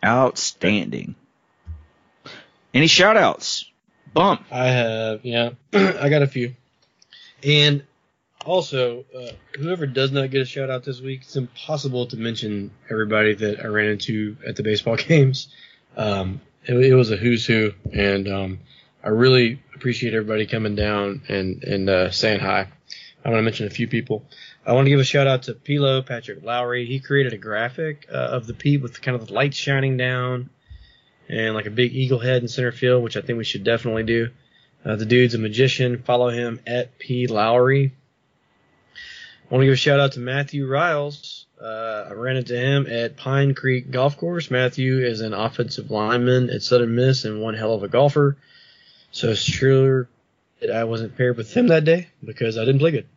[0.03, 1.15] Outstanding.
[2.73, 3.65] Any shout outs?
[4.13, 4.43] Bump.
[4.51, 6.55] I have, yeah, I got a few.
[7.43, 7.83] And
[8.45, 12.71] also, uh, whoever does not get a shout out this week, it's impossible to mention
[12.89, 15.47] everybody that I ran into at the baseball games.
[15.95, 18.59] Um, it, it was a who's who, and um,
[19.03, 22.67] I really appreciate everybody coming down and and uh, saying hi.
[23.23, 24.25] I want to mention a few people.
[24.65, 26.85] I want to give a shout out to Pilo Patrick Lowry.
[26.85, 30.49] He created a graphic uh, of the Pete with kind of the lights shining down
[31.29, 34.03] and like a big eagle head in center field, which I think we should definitely
[34.03, 34.29] do.
[34.83, 36.01] Uh, the dude's a magician.
[36.01, 37.93] Follow him at P Lowry.
[38.95, 41.45] I want to give a shout out to Matthew Riles.
[41.61, 44.49] Uh, I ran into him at Pine Creek Golf Course.
[44.49, 48.37] Matthew is an offensive lineman at Southern Miss and one hell of a golfer.
[49.11, 50.07] So that
[50.69, 53.07] I wasn't paired with him that day because I didn't play good.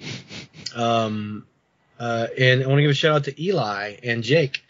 [0.76, 1.46] Um,
[1.98, 4.62] uh, and I want to give a shout out to Eli and Jake.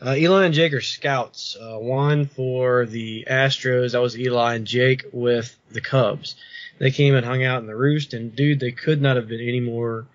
[0.00, 1.56] Uh, Eli and Jake are scouts.
[1.60, 3.92] Uh, one for the Astros.
[3.92, 6.36] That was Eli and Jake with the Cubs.
[6.78, 9.40] They came and hung out in the roost, and dude, they could not have been
[9.40, 10.06] any more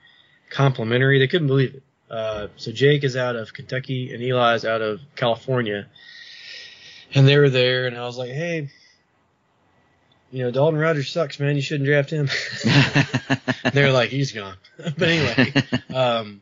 [0.49, 1.17] complimentary.
[1.19, 1.84] They couldn't believe it.
[2.09, 5.88] Uh, so Jake is out of Kentucky, and Eli is out of California.
[7.13, 8.69] And they were there, and I was like, hey,
[10.32, 11.56] you know, Dalton Rogers sucks, man.
[11.56, 12.30] You shouldn't draft him.
[13.74, 14.56] They're like, he's gone.
[14.78, 15.54] but anyway,
[15.94, 16.42] um,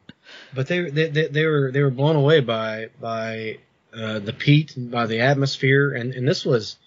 [0.53, 3.57] but they, they they they were they were blown away by by
[3.93, 6.77] uh, the Pete and by the atmosphere, and and this was,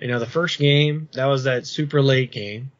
[0.00, 2.72] you know, the first game that was that super late game.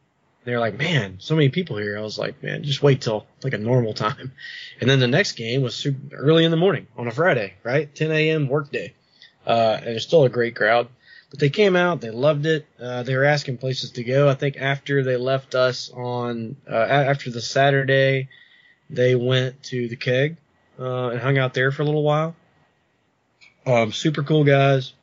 [0.43, 1.97] They're like, man, so many people here.
[1.97, 4.31] I was like, man, just wait till like a normal time.
[4.79, 7.93] And then the next game was super early in the morning on a Friday, right?
[7.93, 8.47] 10 a.m.
[8.47, 8.93] work day.
[9.45, 10.87] Uh, and it's still a great crowd.
[11.29, 12.65] But they came out, they loved it.
[12.79, 14.29] Uh, they were asking places to go.
[14.29, 18.29] I think after they left us on, uh, after the Saturday,
[18.89, 20.37] they went to the keg,
[20.79, 22.35] uh, and hung out there for a little while.
[23.65, 24.93] Um, super cool guys,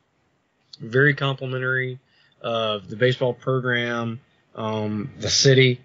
[0.79, 1.99] very complimentary
[2.41, 4.19] of the baseball program,
[4.55, 5.81] um, the city.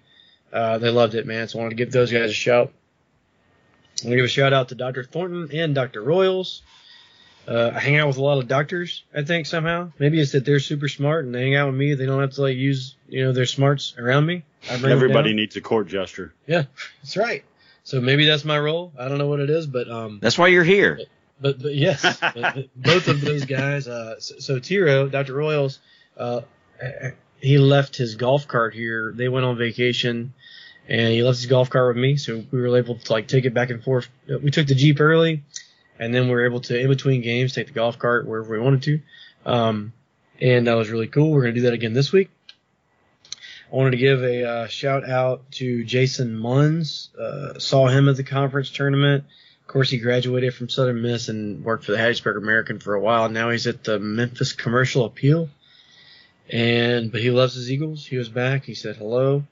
[0.51, 1.47] Uh, they loved it, man.
[1.47, 2.73] So I wanted to give those guys a shout.
[4.01, 5.03] I'm gonna give a shout out to Dr.
[5.03, 6.01] Thornton and Dr.
[6.01, 6.63] Royals.
[7.47, 9.91] Uh, I hang out with a lot of doctors, I think somehow.
[9.97, 11.95] Maybe it's that they're super smart and they hang out with me.
[11.95, 14.43] They don't have to like use, you know, their smarts around me.
[14.69, 16.33] I bring Everybody needs a court gesture.
[16.45, 16.63] Yeah,
[17.01, 17.43] that's right.
[17.83, 18.91] So maybe that's my role.
[18.97, 20.99] I don't know what it is, but um, That's why you're here.
[21.39, 23.87] but but yes, but, but both of those guys.
[23.87, 25.33] Uh, so, so Tiro, Dr.
[25.33, 25.79] Royals,
[26.15, 26.41] uh,
[27.39, 29.11] he left his golf cart here.
[29.15, 30.33] They went on vacation,
[30.87, 32.17] and he left his golf cart with me.
[32.17, 34.07] So we were able to like take it back and forth.
[34.27, 35.43] We took the jeep early,
[35.99, 38.59] and then we were able to in between games take the golf cart wherever we
[38.59, 39.01] wanted to.
[39.45, 39.93] Um,
[40.39, 41.31] and that was really cool.
[41.31, 42.29] We're gonna do that again this week.
[43.71, 47.09] I wanted to give a uh, shout out to Jason Munz.
[47.17, 49.23] Uh, saw him at the conference tournament.
[49.61, 52.99] Of course, he graduated from Southern Miss and worked for the Hattiesburg American for a
[52.99, 53.29] while.
[53.29, 55.47] Now he's at the Memphis Commercial Appeal.
[56.49, 58.05] And but he loves his Eagles.
[58.05, 58.65] He was back.
[58.65, 59.43] He said hello.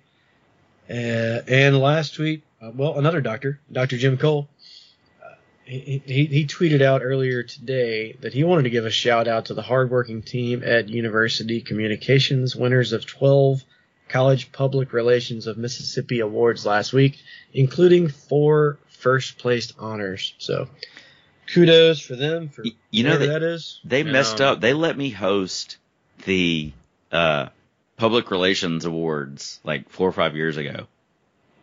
[0.89, 3.97] Uh, and last tweet, uh, well, another doctor, Dr.
[3.97, 4.49] Jim Cole.
[5.69, 9.45] He, he, he tweeted out earlier today that he wanted to give a shout out
[9.45, 13.63] to the hardworking team at University Communications, winners of 12
[14.07, 17.19] College Public Relations of Mississippi awards last week,
[17.53, 20.33] including four first placed honors.
[20.39, 20.67] So
[21.53, 23.79] kudos for them for you know, whatever they- that is.
[23.85, 24.61] They And, messed um, up.
[24.61, 25.77] They let me host
[26.25, 26.71] the
[27.11, 27.49] uh,
[27.95, 30.87] public relations awards like four or five years ago,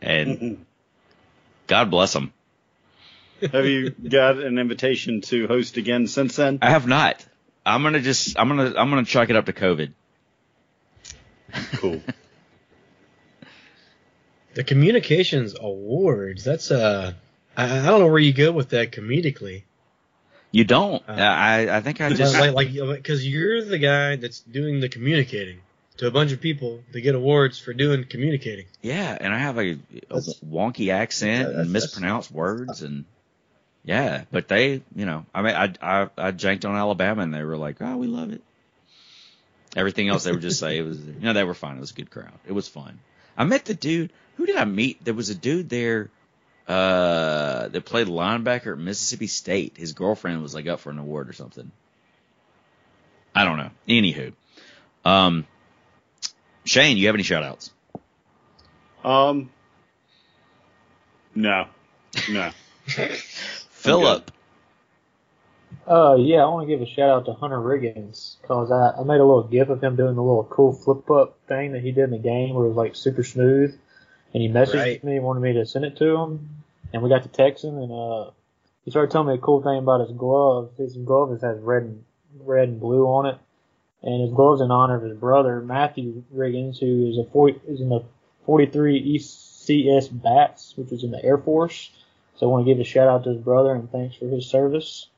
[0.00, 0.64] and
[1.66, 2.32] God bless them.
[3.40, 6.58] Have you got an invitation to host again since then?
[6.62, 7.24] I have not.
[7.64, 8.38] I'm gonna just.
[8.38, 8.74] I'm gonna.
[8.76, 9.92] I'm gonna chalk it up to COVID.
[11.74, 12.00] Cool.
[14.54, 16.42] The communications awards.
[16.42, 17.12] That's uh,
[17.54, 19.64] I, I don't know where you go with that comedically.
[20.50, 21.02] You don't.
[21.06, 21.76] Uh, I.
[21.76, 22.34] I think I just.
[22.34, 25.60] like like because you're the guy that's doing the communicating
[25.98, 28.64] to a bunch of people to get awards for doing communicating.
[28.80, 29.72] Yeah, and I have a,
[30.08, 33.04] a wonky accent Yeah, that's- and mispronounced words and
[33.86, 37.44] yeah, but they, you know, I mean, I, I I janked on Alabama and they
[37.44, 38.42] were like, oh, we love it.
[39.76, 41.76] Everything else they would just say it was, you know, they were fine.
[41.76, 42.32] It was a good crowd.
[42.46, 42.98] It was fun.
[43.38, 44.10] I met the dude.
[44.38, 45.04] Who did I meet?
[45.04, 46.10] There was a dude there
[46.66, 49.76] uh that played linebacker at Mississippi State.
[49.76, 51.70] His girlfriend was like up for an award or something.
[53.36, 53.70] I don't know.
[53.86, 54.32] Anywho,
[55.04, 55.46] um,
[56.64, 57.70] Shane, you have any shout outs?
[59.04, 59.50] Um,
[61.36, 61.66] no,
[62.28, 62.50] no.
[63.86, 64.30] Philip.
[65.86, 69.04] Uh, yeah, I want to give a shout out to Hunter Riggins because I, I
[69.04, 71.92] made a little gif of him doing the little cool flip up thing that he
[71.92, 73.78] did in the game where it was like super smooth,
[74.34, 75.04] and he messaged Right.
[75.04, 76.48] me, wanted me to send it to him,
[76.92, 78.30] and we got to texting, and uh,
[78.84, 80.70] he started telling me a cool thing about his glove.
[80.76, 82.04] His glove is- has red and
[82.44, 83.38] red and blue on it,
[84.02, 87.80] and his glove's in honor of his brother Matthew Riggins, who is a 40, is
[87.80, 88.02] in the
[88.44, 91.90] 43 ECS Bats, which was in the Air Force.
[92.36, 94.46] So I want to give a shout out to his brother and thanks for his
[94.46, 95.08] service.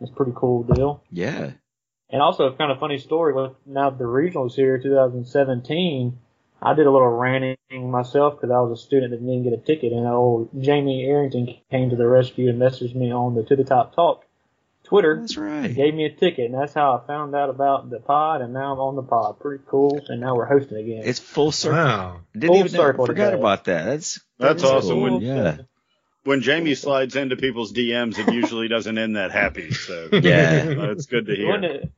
[0.00, 1.02] It's a pretty cool deal.
[1.10, 1.52] Yeah.
[2.10, 6.18] And also, a kind of funny story with now the regionals here, 2017.
[6.62, 7.56] I did a little ranting
[7.90, 11.54] myself because I was a student that didn't get a ticket, and old Jamie Arrington
[11.70, 14.24] came to the rescue and messaged me on the To the Top Talk
[14.84, 15.18] Twitter.
[15.20, 15.74] That's right.
[15.74, 18.72] Gave me a ticket, and that's how I found out about the pod, and now
[18.72, 19.38] I'm on the pod.
[19.40, 21.02] Pretty cool, and now we're hosting again.
[21.04, 21.76] It's full circle.
[21.78, 22.20] Wow.
[22.32, 23.84] Didn't Full even know, circle forgot about that.
[23.84, 24.90] That's That's that is awesome.
[24.90, 25.02] cool.
[25.02, 25.56] When- yeah.
[26.26, 29.70] When Jamie slides into people's DMs, it usually doesn't end that happy.
[29.70, 30.64] So Yeah.
[30.90, 31.70] it's good to When hear.
[31.72, 31.92] it,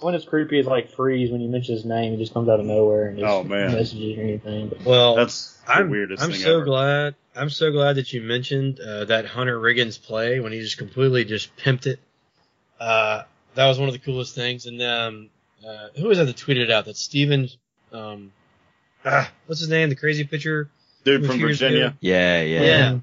[0.00, 2.14] when it's creepy, it's like freeze when you mention his name.
[2.14, 3.72] It just comes out of nowhere and just Oh, man.
[3.72, 4.68] messages or anything.
[4.68, 6.64] But Well, That's the I'm weirdest I'm thing so ever.
[6.64, 7.14] glad.
[7.36, 11.24] I'm so glad that you mentioned uh, that Hunter Riggins play when he just completely
[11.26, 12.00] just pimped it.
[12.80, 14.64] Uh, that was one of the coolest things.
[14.64, 15.28] And um,
[15.66, 16.86] uh, who was that that tweeted out?
[16.86, 17.50] That Steven,
[17.92, 18.32] um,
[19.04, 19.90] ah, what's his name?
[19.90, 20.70] The crazy pitcher.
[21.04, 21.96] Dude from Virginia, ago.
[22.00, 22.62] Yeah, yeah.
[22.62, 22.98] Yeah.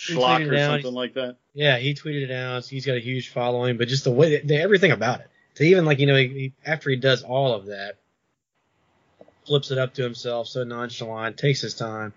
[0.00, 0.70] Schlock or it out.
[0.82, 1.36] something like that.
[1.54, 2.64] Yeah, he tweeted it out.
[2.66, 5.28] He's got a huge following, but just the way, the, everything about it.
[5.56, 7.96] To even like you know, he, he, after he does all of that,
[9.46, 12.12] flips it up to himself, so nonchalant, takes his time,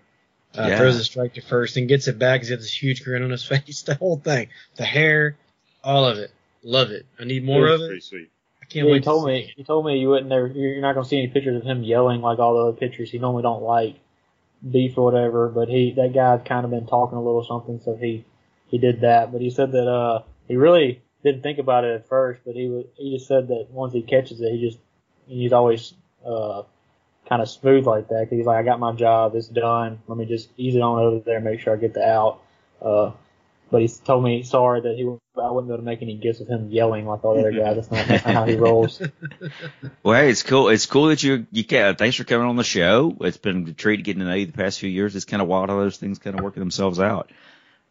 [0.56, 0.78] uh, Yeah.
[0.78, 2.40] throws a strike to first, and gets it back.
[2.40, 3.82] He's got this huge grin on his face.
[3.82, 5.36] The whole thing, the hair,
[5.82, 6.30] all of it.
[6.62, 7.04] Love it.
[7.20, 7.86] I need more It of it.
[7.88, 8.30] Pretty sweet.
[8.62, 8.98] I can't Yeah, wait.
[9.00, 11.28] he told to me he told me you wouldn't there you're not gonna see any
[11.28, 13.10] pictures of him yelling like all the other pictures.
[13.10, 13.96] He normally don't like
[14.70, 17.96] beef or whatever, but he that guy's kind of been talking a little something, so
[17.96, 18.24] he
[18.68, 19.32] he did that.
[19.32, 22.68] But he said that uh he really didn't think about it at first, but he
[22.68, 24.78] was he just said that once he catches it, he just
[25.26, 25.94] he's always
[26.26, 26.62] uh
[27.28, 28.28] kind of smooth like that.
[28.28, 30.00] Cause he's like, I got my job, it's done.
[30.06, 32.40] Let me just ease it on over there, make sure I get the out.
[32.82, 33.12] Uh,
[33.74, 36.38] but he told me sorry that he I wouldn't be able to make any gifts
[36.40, 37.74] of him yelling like all the other guys.
[37.74, 39.02] That's not, that's not how he rolls.
[40.04, 40.68] Well, hey, it's cool.
[40.68, 41.96] It's cool that you you can.
[41.96, 43.16] Thanks for coming on the show.
[43.22, 45.16] It's been a treat getting to know you the past few years.
[45.16, 47.30] It's kind of wild how those things kind of working themselves out.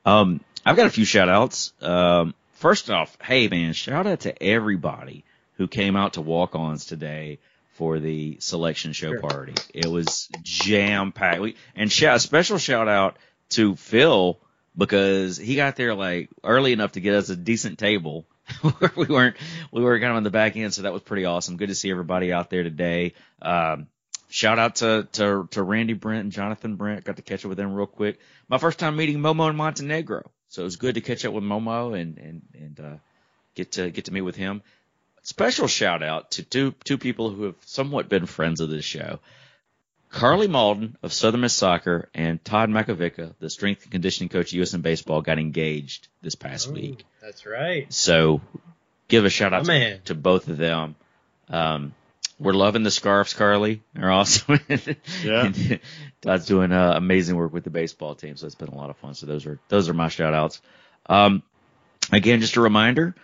[0.06, 1.74] Um, I've got a few shout outs.
[1.82, 5.26] Um, first off, hey man, shout out to everybody
[5.58, 7.40] who came out to walk ons today
[7.74, 9.20] for the selection show Sure.
[9.20, 9.56] party.
[9.74, 11.58] It was jam packed.
[11.76, 13.18] And shout, special shout out
[13.50, 14.40] to Phil
[14.78, 18.26] because he got there like early enough to get us a decent table.
[18.96, 19.38] we weren't
[19.72, 21.58] we were kind of on the back end, so that was pretty awesome.
[21.58, 23.14] Good to see everybody out there today.
[23.42, 23.88] Um,
[24.30, 27.06] shout out to, to to Randy Brent and Jonathan Brent.
[27.06, 28.20] Got to catch up with them real quick.
[28.50, 31.44] My first time meeting Momo in Montenegro, so it was good to catch up with
[31.44, 32.98] Momo and and and uh,
[33.56, 34.62] get to get to meet with him.
[35.22, 39.20] Special shout out to two two people who have somewhat been friends of this show.
[40.14, 44.60] Carly Malden of Southern Miss Soccer and Todd Makovica, the strength and conditioning coach at
[44.60, 47.04] USM Baseball, got engaged this past Oh, week.
[47.20, 47.92] That's right.
[47.92, 48.40] So
[49.08, 50.00] give a shout out My to, man.
[50.06, 50.96] to both of them.
[51.50, 51.96] Um,
[52.40, 53.82] we're loving the scarves, Carly.
[53.96, 54.60] They're awesome.
[55.24, 55.46] Yeah.
[55.46, 55.80] And
[56.22, 58.98] Todd's doing uh, amazing work with the baseball team, so it's been a lot of
[58.98, 59.16] fun.
[59.16, 60.62] So those are those are my shout outs.
[61.08, 61.42] Um,
[62.12, 63.16] again, just a reminder,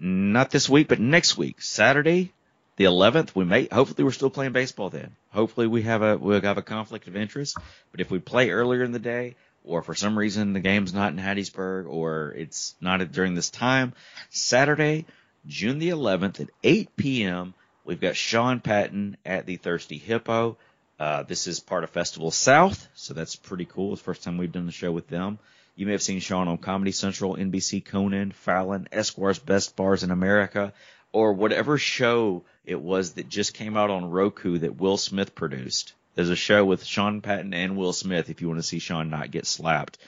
[0.00, 2.32] not this week, but next week, Saturday,
[2.78, 3.34] the 11th.
[3.34, 5.14] We may hopefully we're still playing baseball then.
[5.32, 7.58] Hopefully we have a we'll have a conflict of interest.
[7.90, 11.12] But if we play earlier in the day, or for some reason the game's not
[11.12, 13.92] in Hattiesburg, or it's not during this time,
[14.30, 15.04] Saturday,
[15.46, 17.52] June the 11th at 8 p.m.
[17.84, 20.56] We've got Sean Patton at the Thirsty Hippo.
[21.00, 23.92] Uh, this is part of Festival South, so that's pretty cool.
[23.92, 25.38] It's the first time we've done the show with them.
[25.74, 30.10] You may have seen Sean on Comedy Central, NBC Conan, Fallon, Esquire's Best Bars in
[30.10, 30.72] America,
[31.12, 35.94] or whatever show it was that just came out on Roku that Will Smith produced.
[36.14, 39.08] There's a show with Sean Patton and Will Smith if you want to see Sean
[39.08, 39.98] not get slapped.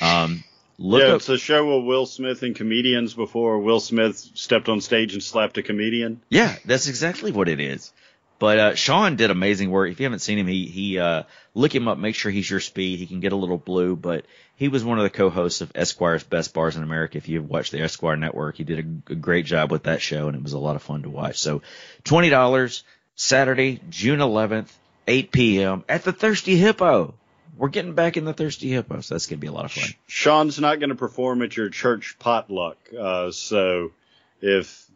[0.00, 0.44] Um,
[0.78, 4.68] look yeah, up, it's a show of Will Smith and comedians before Will Smith stepped
[4.68, 6.20] on stage and slapped a comedian.
[6.28, 7.92] Yeah, that's exactly what it is.
[8.38, 9.90] But uh, Sean did amazing work.
[9.90, 11.22] If you haven't seen him, he he uh,
[11.54, 11.98] look him up.
[11.98, 12.98] Make sure he's your speed.
[12.98, 14.26] He can get a little blue, but
[14.56, 17.18] he was one of the co-hosts of Esquire's Best Bars in America.
[17.18, 20.28] If you've watched the Esquire Network, he did a, a great job with that show,
[20.28, 21.38] and it was a lot of fun to watch.
[21.38, 21.62] So,
[22.04, 22.82] twenty dollars
[23.14, 24.76] Saturday, June eleventh,
[25.06, 25.84] eight p.m.
[25.88, 27.14] at the Thirsty Hippo.
[27.58, 29.90] We're getting back in the Thirsty Hippo, so that's gonna be a lot of fun.
[30.06, 33.92] Sean's not to perform at your church potluck, uh, so
[34.40, 34.86] if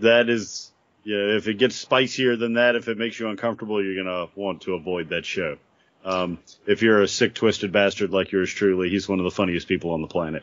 [0.00, 0.70] that is,
[1.04, 4.62] yeah, if it gets spicier than that, if it makes you uncomfortable, you're to want
[4.62, 5.58] to avoid that show.
[6.04, 9.68] Um, if you're a sick, twisted bastard like yours truly, he's one of the funniest
[9.68, 10.42] people on the planet.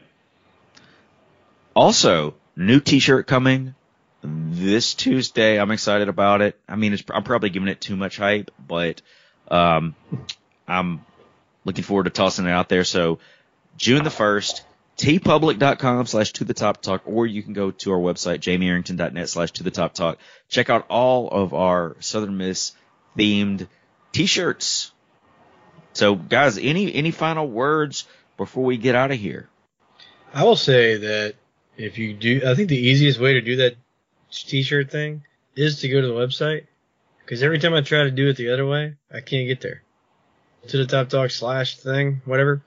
[1.75, 3.75] Also, new T-shirt coming
[4.21, 5.59] this Tuesday.
[5.59, 6.59] I'm excited about it.
[6.67, 9.01] I mean, I'm probably giving it too much hype, but
[9.49, 9.95] um,
[10.67, 11.05] I'm
[11.63, 12.83] looking forward to tossing it out there.
[12.83, 13.19] So,
[13.77, 14.63] June the first,
[14.97, 19.51] teepublic.com slash to the top talk, or you can go to our website, jamiearrington.net slash
[19.53, 20.17] to the top talk.
[20.47, 22.71] Check out all of our Southern Miss
[23.17, 23.67] themed
[24.11, 24.91] T-shirts.
[25.95, 28.05] So, guys, any any final words
[28.37, 29.47] before we get out of here?
[30.33, 31.35] I will say that
[31.77, 33.75] if you do, I think the easiest way to do that
[34.29, 35.23] t-shirt thing
[35.55, 36.65] is to go to the website.
[37.23, 39.81] Because every time I try to do it the other way, I can't get there.
[40.67, 42.61] To the top talk slash thing, whatever,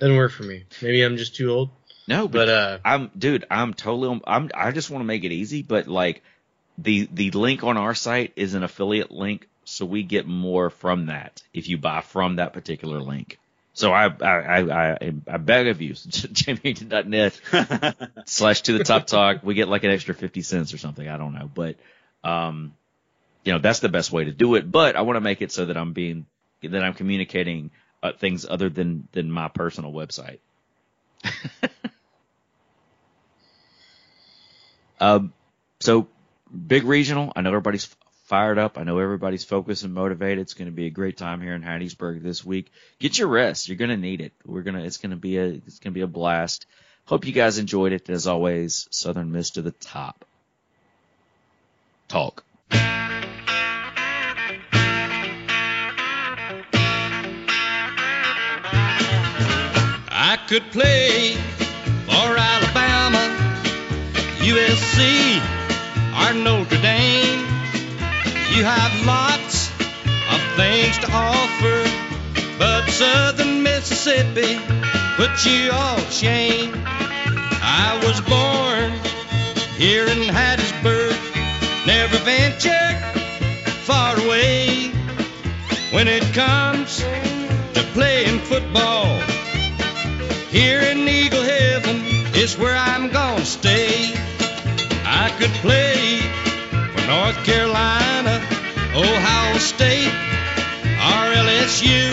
[0.00, 0.64] doesn't work for me.
[0.82, 1.70] Maybe I'm just too old.
[2.08, 5.62] No, But uh, I'm dude, I'm totally I'm I just want to make it easy,
[5.62, 6.22] but like
[6.76, 11.06] the the link on our site is an affiliate link, so we get more from
[11.06, 13.38] that if you buy from that particular link.
[13.72, 17.40] So I I I I, I beg of you, jamiearrington.net
[18.26, 19.42] slash to the top talk.
[19.42, 21.08] We get like an extra fifty cents or something.
[21.08, 21.76] I don't know, but
[22.22, 22.74] um,
[23.44, 24.70] you know that's the best way to do it.
[24.70, 26.26] But I want to make it so that I'm being
[26.62, 27.72] that I'm communicating
[28.02, 30.38] uh, things other than than my personal website.
[35.00, 35.32] um,
[35.80, 36.06] so
[36.66, 37.32] big regional.
[37.34, 37.88] I know everybody's
[38.34, 38.78] fired up.
[38.78, 40.40] I know everybody's focused and motivated.
[40.40, 42.72] It's going to be a great time here in Hattiesburg this week.
[42.98, 43.68] Get your rest.
[43.68, 44.32] You're going to need it.
[44.44, 44.82] We're gonna.
[44.82, 45.44] It's going to be a.
[45.44, 46.66] It's going to be a blast.
[47.04, 48.10] Hope you guys enjoyed it.
[48.10, 50.24] As always, Southern Miss to the top.
[52.08, 52.42] Talk.
[60.10, 61.34] I could play
[62.06, 63.22] for Alabama.
[64.40, 65.40] Tennessee
[66.18, 67.03] or Notre Dame.
[68.54, 69.68] You have lots
[70.30, 71.90] of things to offer,
[72.56, 74.60] but Southern Mississippi
[75.16, 76.72] puts you all shame.
[76.86, 78.92] I was born
[79.76, 81.16] here in Hattiesburg,
[81.84, 82.96] never ventured
[83.82, 84.92] far away.
[85.90, 89.18] When it comes to playing football,
[90.50, 91.96] here in Eagle Heaven
[92.36, 94.14] is where I'm gonna stay.
[95.04, 96.43] I could play
[97.06, 98.40] North Carolina,
[98.94, 102.10] Ohio State, or LSU.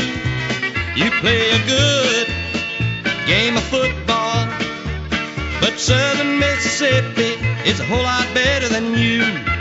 [0.95, 2.27] You play a good
[3.25, 4.47] game of football,
[5.61, 7.37] but Southern Mississippi
[7.69, 9.60] is a whole lot better than you.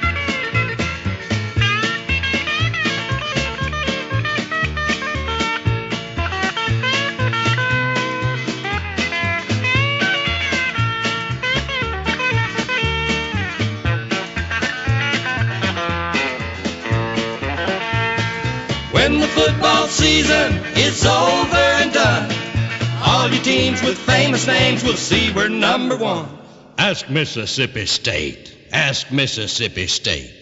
[19.31, 22.31] Football season is over and done,
[23.03, 26.27] all your teams with famous names will see we're number one.
[26.77, 28.55] Ask Mississippi State.
[28.71, 30.40] Ask Mississippi State.